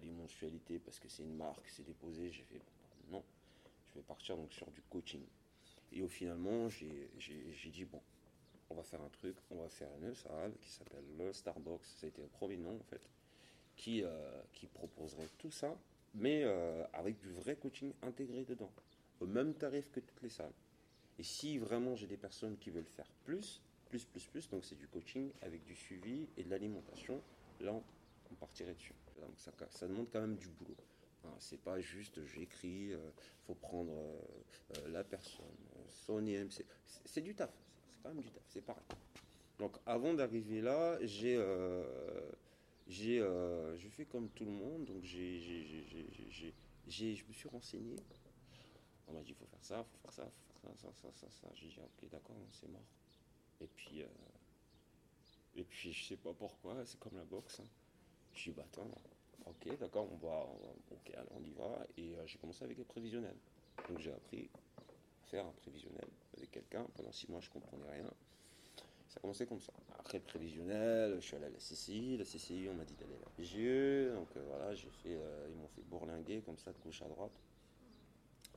des 0.00 0.10
mensualités 0.10 0.78
parce 0.78 0.98
que 0.98 1.08
c'est 1.08 1.22
une 1.22 1.36
marque, 1.36 1.68
c'est 1.68 1.86
déposé. 1.86 2.30
J'ai 2.32 2.42
fait 2.42 2.60
non, 3.10 3.22
je 3.90 4.00
vais 4.00 4.04
partir 4.04 4.36
donc 4.36 4.52
sur 4.52 4.70
du 4.70 4.82
coaching. 4.82 5.24
Et 5.92 6.02
au 6.02 6.08
finalement, 6.08 6.68
j'ai 6.68 7.70
dit 7.70 7.84
bon, 7.84 8.00
on 8.70 8.74
va 8.74 8.82
faire 8.82 9.00
un 9.00 9.08
truc, 9.08 9.36
on 9.50 9.62
va 9.62 9.68
faire 9.68 9.88
une 10.02 10.14
salle 10.14 10.52
qui 10.60 10.70
s'appelle 10.70 11.04
le 11.16 11.32
Starbucks, 11.32 11.84
ça 11.84 12.06
a 12.06 12.08
été 12.08 12.22
le 12.22 12.28
premier 12.28 12.56
nom 12.56 12.76
en 12.76 12.84
fait, 12.84 13.08
qui, 13.76 14.02
euh, 14.02 14.42
proposerait 14.72 15.28
tout 15.38 15.50
ça, 15.50 15.76
mais 16.14 16.42
euh, 16.42 16.84
avec 16.92 17.18
du 17.18 17.30
vrai 17.30 17.56
coaching 17.56 17.92
intégré 18.02 18.44
dedans, 18.44 18.72
au 19.20 19.26
même 19.26 19.54
tarif 19.54 19.90
que 19.90 20.00
toutes 20.00 20.22
les 20.22 20.30
salles. 20.30 20.52
Et 21.18 21.22
si 21.22 21.58
vraiment 21.58 21.94
j'ai 21.94 22.06
des 22.06 22.16
personnes 22.16 22.56
qui 22.58 22.70
veulent 22.70 22.84
faire 22.84 23.10
plus, 23.24 23.60
plus, 23.88 24.04
plus, 24.04 24.26
plus, 24.26 24.48
donc 24.48 24.64
c'est 24.64 24.76
du 24.76 24.88
coaching 24.88 25.30
avec 25.42 25.64
du 25.64 25.74
suivi 25.74 26.26
et 26.36 26.44
de 26.44 26.50
l'alimentation, 26.50 27.20
là 27.60 27.72
on, 27.72 28.34
partirait 28.34 28.74
dessus. 28.74 28.94
Donc 29.20 29.30
ça, 29.70 29.86
demande 29.86 30.08
quand 30.12 30.20
même 30.20 30.36
du 30.36 30.48
boulot. 30.48 30.76
c'est 31.38 31.60
pas 31.60 31.78
juste 31.78 32.24
j'écris, 32.24 32.92
euh, 32.92 32.98
faut 33.46 33.54
prendre 33.54 33.92
la 34.88 35.04
personne, 35.04 35.44
son 35.88 36.26
IMC. 36.26 36.64
C'est 37.04 37.20
du 37.20 37.34
taf, 37.34 37.52
même 38.04 38.20
du 38.20 38.30
taf, 38.30 38.42
c'est 38.48 38.64
pareil. 38.64 38.82
Donc 39.58 39.76
avant 39.86 40.14
d'arriver 40.14 40.60
là, 40.60 40.98
j'ai 41.02 41.36
euh, 41.36 41.84
j'ai 42.88 43.20
euh, 43.20 43.78
fait 43.90 44.04
comme 44.04 44.28
tout 44.30 44.44
le 44.44 44.50
monde, 44.50 44.84
donc 44.84 45.04
j'ai 45.04 45.38
je 46.88 47.24
me 47.24 47.32
suis 47.32 47.48
renseigné. 47.48 47.96
M'a 49.14 49.22
dit 49.22 49.30
il 49.30 49.34
faut 49.36 49.46
faire 49.46 49.64
ça, 49.64 49.86
il 49.86 49.90
faut 49.92 49.98
faire 50.02 50.12
ça, 50.12 50.30
faut 50.48 50.68
faire 50.68 50.76
ça, 50.76 50.92
ça, 50.92 51.08
ça, 51.14 51.30
ça. 51.30 51.48
J'ai 51.54 51.68
dit 51.68 51.78
ok 51.80 52.10
d'accord, 52.10 52.36
c'est 52.52 52.68
mort. 52.68 52.82
Et 53.60 53.66
puis 53.66 54.02
euh, 54.02 54.06
et 55.56 55.64
puis 55.64 55.92
je 55.92 56.04
sais 56.04 56.16
pas 56.16 56.32
pourquoi, 56.32 56.84
c'est 56.84 56.98
comme 56.98 57.16
la 57.16 57.24
boxe. 57.24 57.60
Hein. 57.60 57.68
Je 58.34 58.50
dit 58.50 58.56
bah 58.56 58.64
attends, 58.66 58.90
ok 59.46 59.78
d'accord, 59.78 60.08
on 60.12 60.16
va, 60.16 60.46
ok 60.90 61.14
alors 61.14 61.32
on 61.36 61.44
y 61.44 61.52
va. 61.52 61.86
Et 61.96 62.16
euh, 62.16 62.26
j'ai 62.26 62.38
commencé 62.38 62.64
avec 62.64 62.76
les 62.76 62.84
prévisionnels. 62.84 63.36
Donc 63.88 63.98
j'ai 64.00 64.12
appris 64.12 64.50
faire 65.26 65.46
un 65.46 65.52
prévisionnel 65.52 66.08
avec 66.36 66.50
quelqu'un. 66.50 66.84
Pendant 66.94 67.12
six 67.12 67.30
mois, 67.30 67.40
je 67.40 67.50
comprenais 67.50 67.88
rien. 67.90 68.10
Ça 69.08 69.18
a 69.18 69.20
commencé 69.20 69.46
comme 69.46 69.60
ça. 69.60 69.72
Après 69.98 70.18
le 70.18 70.24
prévisionnel, 70.24 71.16
je 71.20 71.26
suis 71.26 71.36
allé 71.36 71.46
à 71.46 71.50
la 71.50 71.58
CCI. 71.58 72.16
La 72.16 72.24
CCI, 72.24 72.68
on 72.70 72.74
m'a 72.74 72.84
dit 72.84 72.94
d'aller 72.94 73.14
à 73.14 73.20
la 73.20 73.30
PGE. 73.36 74.12
Donc 74.14 74.28
euh, 74.36 74.44
voilà, 74.48 74.74
j'ai 74.74 74.90
fait, 74.90 75.14
euh, 75.14 75.46
ils 75.50 75.56
m'ont 75.56 75.68
fait 75.68 75.82
bourlinguer 75.82 76.42
comme 76.42 76.58
ça, 76.58 76.72
de 76.72 76.78
gauche 76.78 77.02
à 77.02 77.08
droite, 77.08 77.32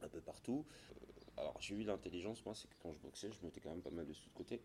un 0.03 0.10
peu 0.10 0.21
partout. 0.21 0.65
Euh, 0.91 1.41
alors 1.41 1.55
j'ai 1.60 1.75
eu 1.75 1.83
l'intelligence, 1.83 2.43
moi, 2.45 2.55
c'est 2.55 2.67
que 2.67 2.75
quand 2.81 2.93
je 2.93 2.99
boxais, 2.99 3.31
je 3.31 3.45
mettais 3.45 3.60
quand 3.60 3.69
même 3.69 3.81
pas 3.81 3.91
mal 3.91 4.05
de 4.05 4.13
sous 4.13 4.29
de 4.29 4.33
côté. 4.33 4.62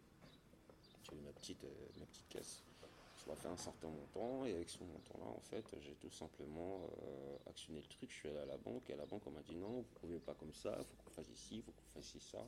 J'avais 1.05 1.23
ma 1.23 1.33
petite, 1.33 1.65
ma 1.99 2.07
petite 2.07 2.29
caisse 2.29 2.63
ça 3.27 3.37
fait 3.37 3.49
un 3.49 3.57
certain 3.57 3.89
montant 3.89 4.45
et 4.45 4.55
avec 4.55 4.69
ce 4.69 4.79
montant-là, 4.81 5.27
en 5.27 5.41
fait, 5.41 5.65
j'ai 5.81 5.95
tout 5.95 6.11
simplement 6.11 6.81
euh, 7.03 7.37
actionné 7.49 7.81
le 7.81 7.87
truc. 7.87 8.11
Je 8.11 8.17
suis 8.17 8.29
allé 8.29 8.39
à 8.39 8.47
la 8.47 8.57
banque 8.57 8.89
et 8.91 8.95
à 8.95 8.97
la 8.97 9.07
banque, 9.07 9.23
on 9.27 9.31
m'a 9.31 9.43
dit 9.43 9.57
non, 9.57 9.69
vous 9.69 9.79
ne 9.79 10.01
pouvez 10.01 10.19
pas 10.19 10.35
comme 10.35 10.53
ça, 10.53 10.77
il 10.79 10.85
faut 10.85 10.97
qu'on 11.05 11.11
fasse 11.11 11.31
ici, 11.33 11.57
il 11.57 11.63
faut 11.63 11.73
qu'on 11.73 12.01
fasse 12.01 12.19
ça. 12.19 12.45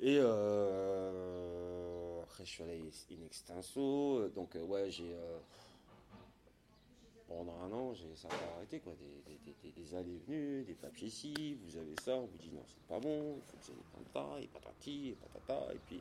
Et 0.00 0.18
euh, 0.20 2.22
après, 2.22 2.44
je 2.44 2.50
suis 2.50 2.62
allé 2.62 2.82
in 3.10 3.24
extenso. 3.24 4.28
Donc, 4.30 4.56
euh, 4.56 4.62
ouais, 4.62 4.90
j'ai. 4.90 5.14
Pendant 7.34 7.60
un 7.62 7.72
an, 7.72 7.94
ça 8.14 8.28
a 8.28 8.56
arrêté, 8.56 8.80
quoi. 8.80 8.94
Des, 8.94 9.72
des, 9.72 9.94
allées 9.94 10.18
venues, 10.26 10.64
des 10.64 10.74
papiers 10.74 11.08
ici, 11.08 11.56
vous 11.64 11.76
avez 11.76 11.94
ça, 12.02 12.16
on 12.16 12.26
vous 12.26 12.38
dit 12.38 12.50
non, 12.52 12.62
c'est 12.66 12.86
pas 12.86 13.00
bon, 13.00 13.36
il 13.36 13.42
faut 13.42 13.56
que 13.56 13.64
ça 13.64 13.72
comme 13.94 14.06
ça, 14.12 14.40
et 14.40 14.46
patati, 14.46 15.08
et 15.08 15.12
patata, 15.14 15.74
et 15.74 15.78
puis. 15.86 16.00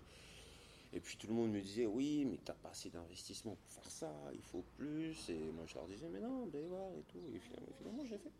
Et 0.96 1.00
puis 1.00 1.18
tout 1.18 1.26
le 1.26 1.34
monde 1.34 1.52
me 1.52 1.60
disait 1.60 1.88
oui, 1.88 2.24
mais 2.24 2.38
t'as 2.46 2.54
pas 2.54 2.70
assez 2.70 2.92
d'investissement 2.92 3.56
pour 3.56 3.72
faire 3.72 3.92
ça, 3.92 4.14
il 4.32 4.44
faut 4.44 4.64
plus. 4.78 5.28
Et 5.30 5.40
moi 5.52 5.66
je 5.66 5.74
leur 5.74 5.88
disais 5.88 6.08
mais 6.08 6.20
non, 6.20 6.46
vous 6.46 6.56
allez 6.56 6.68
voir 6.68 6.88
et 6.96 7.02
tout. 7.12 7.18
Et 7.34 7.40
finalement, 7.40 8.06
j'ai 8.06 8.20
fait. 8.20 8.32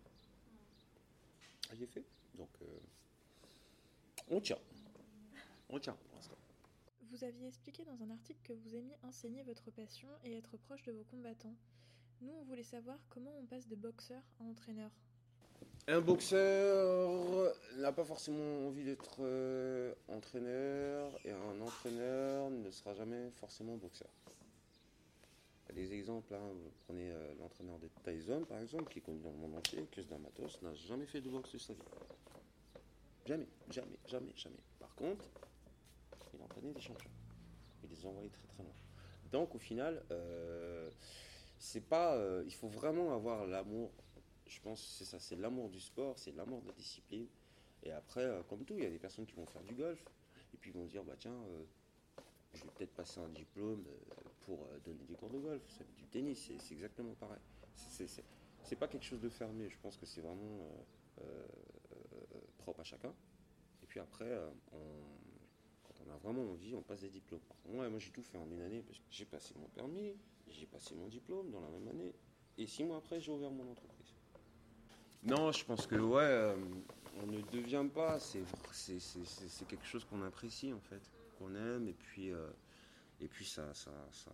Ah, 1.72 1.74
j'ai 1.76 1.88
fait. 1.88 2.04
Donc 2.36 2.50
euh, 2.62 2.66
on 4.30 4.40
tient. 4.40 4.60
On 5.68 5.80
tient 5.80 5.94
pour 5.94 6.16
l'instant. 6.16 6.38
Vous 7.10 7.24
aviez 7.24 7.48
expliqué 7.48 7.84
dans 7.86 8.04
un 8.04 8.12
article 8.12 8.40
que 8.44 8.54
vous 8.54 8.76
aimiez 8.76 8.98
enseigner 9.02 9.42
votre 9.42 9.72
passion 9.72 10.10
et 10.24 10.38
être 10.38 10.56
proche 10.58 10.84
de 10.84 10.92
vos 10.92 11.04
combattants. 11.06 11.56
Nous, 12.24 12.34
on 12.40 12.44
voulait 12.44 12.64
savoir 12.64 12.98
comment 13.10 13.34
on 13.42 13.46
passe 13.46 13.68
de 13.68 13.76
boxeur 13.76 14.22
à 14.40 14.44
entraîneur. 14.46 14.90
Un 15.88 16.00
boxeur 16.00 17.54
n'a 17.76 17.92
pas 17.92 18.06
forcément 18.06 18.68
envie 18.68 18.86
d'être 18.86 19.18
euh, 19.20 19.94
entraîneur 20.08 21.12
et 21.26 21.32
un 21.32 21.60
entraîneur 21.60 22.50
ne 22.50 22.72
sera 22.72 22.94
jamais 22.94 23.30
forcément 23.32 23.76
boxeur. 23.76 24.08
Des 25.74 25.92
exemples, 25.94 26.36
hein. 26.36 26.52
vous 26.54 26.72
prenez 26.86 27.12
euh, 27.12 27.34
l'entraîneur 27.40 27.80
de 27.80 27.90
Tyson 28.06 28.46
par 28.48 28.60
exemple, 28.60 28.86
qui 28.92 29.00
est 29.00 29.02
connu 29.02 29.20
dans 29.20 29.32
le 29.32 29.38
monde 29.38 29.56
entier, 29.56 29.86
Chris 29.92 30.06
Damatos, 30.06 30.62
n'a 30.62 30.74
jamais 30.76 31.08
fait 31.08 31.20
de 31.20 31.30
boxe 31.30 31.52
de 31.52 31.58
sa 31.58 31.74
vie. 31.74 31.80
Jamais, 33.26 33.48
jamais, 33.72 33.98
jamais, 34.06 34.32
jamais. 34.36 34.64
Par 34.80 34.94
contre, 34.96 35.26
il 36.34 36.42
a 36.42 36.74
des 36.74 36.82
champions. 36.82 37.10
Il 37.84 37.90
les 37.90 38.06
a 38.06 38.10
envoyés 38.10 38.30
très 38.30 38.48
très 38.48 38.64
loin. 38.64 38.74
Donc 39.32 39.56
au 39.56 39.60
final, 39.60 40.04
euh, 40.12 40.90
c'est 41.64 41.88
pas, 41.88 42.20
il 42.46 42.54
faut 42.54 42.68
vraiment 42.68 43.14
avoir 43.14 43.46
l'amour 43.48 43.92
je 44.54 44.60
pense 44.62 44.96
c'est 44.98 45.06
ça, 45.06 45.20
c'est 45.20 45.36
l'amour 45.36 45.70
du 45.70 45.80
sport, 45.80 46.18
c'est 46.18 46.32
l'amour 46.32 46.62
de 46.62 46.68
la 46.68 46.74
discipline. 46.74 47.28
Et 47.84 47.92
après, 47.92 48.24
euh, 48.24 48.44
comme 48.44 48.64
tout, 48.64 48.76
il 48.78 48.84
y 48.84 48.88
a 48.88 48.90
des 48.90 49.00
personnes 49.00 49.26
qui 49.26 49.34
vont 49.34 49.46
faire 49.46 49.64
du 49.64 49.74
golf 49.74 50.04
et 50.54 50.58
puis 50.58 50.72
ils 50.72 50.74
vont 50.74 50.86
dire 50.86 51.04
bah 51.04 51.16
tiens, 51.18 51.34
euh, 51.34 51.64
je 52.54 52.64
vais 52.64 52.70
peut-être 52.78 52.94
passer 52.94 53.20
un 53.20 53.30
diplôme 53.30 53.84
euh, 53.88 54.30
pour 54.42 54.68
donner 54.86 55.04
des 55.06 55.16
cours 55.16 55.30
de 55.30 55.40
golf. 55.40 55.62
C'est 55.68 55.92
du 55.96 56.06
tennis, 56.08 56.52
c'est 56.60 56.74
exactement 56.74 57.14
pareil. 57.16 57.42
C'est 57.78 58.76
pas 58.76 58.88
quelque 58.88 59.06
chose 59.06 59.22
de 59.22 59.30
fermé. 59.30 59.70
Je 59.70 59.78
pense 59.80 59.98
que 59.98 60.06
c'est 60.06 60.22
vraiment 60.22 60.70
propre 62.60 62.82
à 62.82 62.84
chacun. 62.84 63.14
Et 63.82 63.86
puis 63.86 64.00
après, 64.00 64.30
quand 64.72 64.78
on 66.06 66.14
a 66.14 66.18
vraiment 66.18 66.52
envie, 66.52 66.76
on 66.76 66.82
passe 66.82 67.02
des 67.02 67.10
diplômes. 67.10 67.42
Moi, 67.70 67.90
moi 67.90 68.00
j'ai 68.00 68.12
tout 68.12 68.24
fait 68.24 68.38
en 68.38 68.50
une 68.50 68.62
année 68.62 68.82
parce 68.82 69.00
que 69.00 69.06
j'ai 69.10 69.26
passé 69.26 69.54
mon 69.60 69.68
permis, 69.68 70.16
j'ai 70.48 70.66
passé 70.66 70.96
mon 70.96 71.08
diplôme 71.08 71.52
dans 71.52 71.62
la 71.62 71.70
même 71.70 71.88
année. 71.88 72.14
Et 72.58 72.68
six 72.68 72.84
mois 72.84 72.98
après, 72.98 73.20
j'ai 73.20 73.32
ouvert 73.32 73.52
mon 73.52 73.72
entreprise. 73.72 74.14
Non, 75.24 75.52
je 75.52 75.64
pense 75.64 75.88
que 75.88 75.96
ouais, 75.96 76.22
euh, 76.22 76.56
on 77.22 77.28
ne 77.28 77.42
devient 77.42 77.86
pas. 77.94 78.20
C'est 78.20 78.44
quelque 79.68 79.86
chose 79.86 80.04
qu'on 80.06 80.22
apprécie 80.24 80.74
en 80.74 80.82
fait, 80.82 81.02
qu'on 81.38 81.56
aime 81.56 81.88
et 81.88 81.94
puis 81.94 82.32
euh, 82.32 82.50
et 83.22 83.28
puis 83.28 83.46
ça 83.46 83.74
ça, 83.74 83.92
ça 84.12 84.32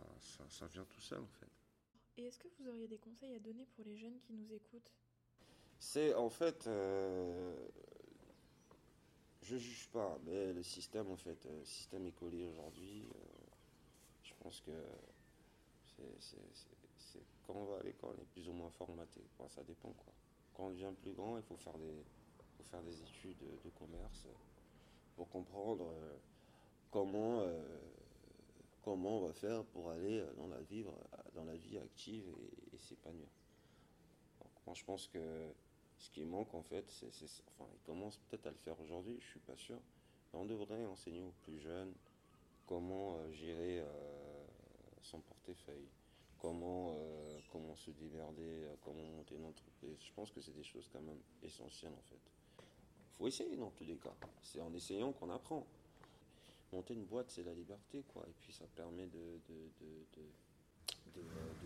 ça, 0.50 0.66
vient 0.68 0.86
tout 0.86 1.02
seul 1.02 1.20
en 1.20 1.28
fait. 1.40 1.48
Et 2.18 2.26
est-ce 2.26 2.40
que 2.40 2.48
vous 2.60 2.68
auriez 2.68 2.88
des 2.88 2.98
conseils 2.98 3.34
à 3.36 3.40
donner 3.40 3.66
pour 3.76 3.86
les 3.86 3.98
jeunes 3.98 4.20
qui 4.20 4.34
nous 4.34 4.52
écoutent? 4.52 4.92
C'est 5.80 6.14
en 6.16 6.30
fait, 6.30 6.68
euh, 6.68 7.56
je 9.50 9.58
juge 9.58 9.88
pas, 9.90 10.18
mais 10.26 10.54
le 10.54 10.62
système 10.62 11.10
en 11.10 11.18
fait, 11.18 11.46
euh, 11.46 11.60
le 11.60 11.66
système 11.66 12.06
écolier 12.06 12.46
aujourd'hui, 12.46 13.04
euh, 13.16 13.20
je 14.24 14.34
pense 14.42 14.62
que 14.62 14.72
c'est 16.20 16.38
quand 17.46 17.56
on 17.56 17.66
va 17.66 17.80
à 17.80 17.84
l'école, 17.84 18.16
on 18.18 18.22
est 18.22 18.26
plus 18.28 18.48
ou 18.48 18.54
moins 18.54 18.70
formaté. 18.70 19.22
ça 19.50 19.64
dépend 19.64 19.90
quoi. 19.90 20.14
Quand 20.54 20.68
on 20.68 20.70
devient 20.70 20.94
plus 21.02 21.14
grand, 21.14 21.38
il 21.38 21.44
faut 21.44 21.58
faire 21.58 21.78
des, 21.78 22.04
faut 22.58 22.64
faire 22.64 22.84
des 22.84 23.02
études 23.02 23.40
de 23.40 23.70
commerce 23.72 24.28
pour 25.16 25.28
comprendre 25.30 25.92
comment 26.92 27.44
comment 28.82 29.20
on 29.20 29.28
va 29.28 29.34
faire 29.34 29.64
pour 29.66 29.90
aller 29.90 30.24
dans 30.38 30.48
la, 30.48 30.60
vivre, 30.62 30.94
dans 31.36 31.44
la 31.44 31.56
vie 31.56 31.78
active 31.78 32.24
et, 32.74 32.78
s'épanouir. 32.78 33.28
Moi, 34.66 34.76
je 34.76 34.84
pense 34.84 35.08
que 35.08 35.20
ce 36.00 36.10
qui 36.10 36.24
manque, 36.24 36.54
en 36.54 36.64
fait, 36.64 36.90
c'est. 36.90 37.08
Enfin, 37.50 37.70
ils 37.74 37.86
commencent 37.86 38.18
peut-être 38.30 38.48
à 38.48 38.52
le 38.52 38.58
faire 38.58 38.80
aujourd'hui, 38.80 39.18
je 39.22 39.28
suis 39.28 39.40
pas 39.40 39.56
sûr. 39.58 39.80
On 40.34 40.46
devrait 40.46 40.86
enseigner 40.86 41.22
aux 41.22 41.34
plus 41.44 41.60
jeunes 41.60 41.94
comment 42.66 43.18
euh, 43.18 43.32
gérer 43.32 43.80
euh, 43.80 43.86
son 45.02 45.20
portefeuille, 45.20 45.88
comment, 46.40 46.94
euh, 46.96 47.40
comment 47.52 47.76
se 47.76 47.92
démerder, 47.92 48.68
comment 48.82 49.04
monter 49.04 49.36
une 49.36 49.46
entreprise. 49.46 49.98
Je 50.00 50.14
pense 50.14 50.32
que 50.32 50.40
c'est 50.40 50.56
des 50.56 50.64
choses 50.64 50.88
quand 50.94 51.02
même 51.02 51.20
essentielles, 51.44 51.94
en 51.94 52.04
fait. 52.10 52.20
Il 52.60 53.18
faut 53.18 53.28
essayer 53.28 53.58
dans 53.58 53.72
tous 53.72 53.84
les 53.84 53.98
cas. 53.98 54.16
C'est 54.42 54.62
en 54.62 54.74
essayant 54.74 55.12
qu'on 55.12 55.30
apprend 55.30 55.66
monter 56.72 56.94
une 56.94 57.06
boîte, 57.06 57.30
c'est 57.32 57.44
la 57.44 57.54
liberté, 57.54 58.04
quoi. 58.14 58.26
Et 58.28 58.34
puis 58.40 58.54
ça 58.54 58.66
permet 58.76 59.08
de, 59.08 59.42
de, 59.50 60.22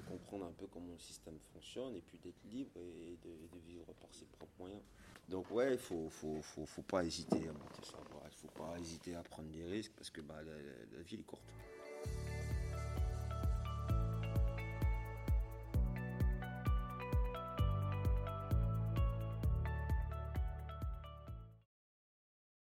comprendre 0.07 0.45
un 0.45 0.51
peu 0.51 0.67
comment 0.67 0.91
le 0.91 0.99
système 0.99 1.37
fonctionne 1.53 1.95
et 1.95 2.01
puis 2.01 2.17
d'être 2.19 2.43
libre 2.45 2.71
et 2.77 3.17
de, 3.23 3.59
vivre 3.65 3.85
par 4.01 4.13
ses 4.13 4.25
propres 4.25 4.53
moyens. 4.59 4.81
Donc 5.29 5.49
ouais, 5.51 5.73
il 5.73 5.79
faut, 5.79 6.09
faut, 6.09 6.41
faut, 6.41 6.65
faut, 6.65 6.81
pas 6.81 7.03
hésiter 7.03 7.47
à 7.47 7.53
monter 7.53 7.83
sa 7.83 7.97
boîte, 8.11 8.31
il 8.31 8.37
faut 8.37 8.47
pas 8.49 8.77
hésiter 8.79 9.15
à 9.15 9.23
prendre 9.23 9.49
des 9.49 9.65
risques 9.65 9.93
parce 9.95 10.09
que 10.09 10.21
bah, 10.21 10.41
la 10.43 11.01
vie 11.01 11.15
est 11.15 11.23
courte. 11.23 11.43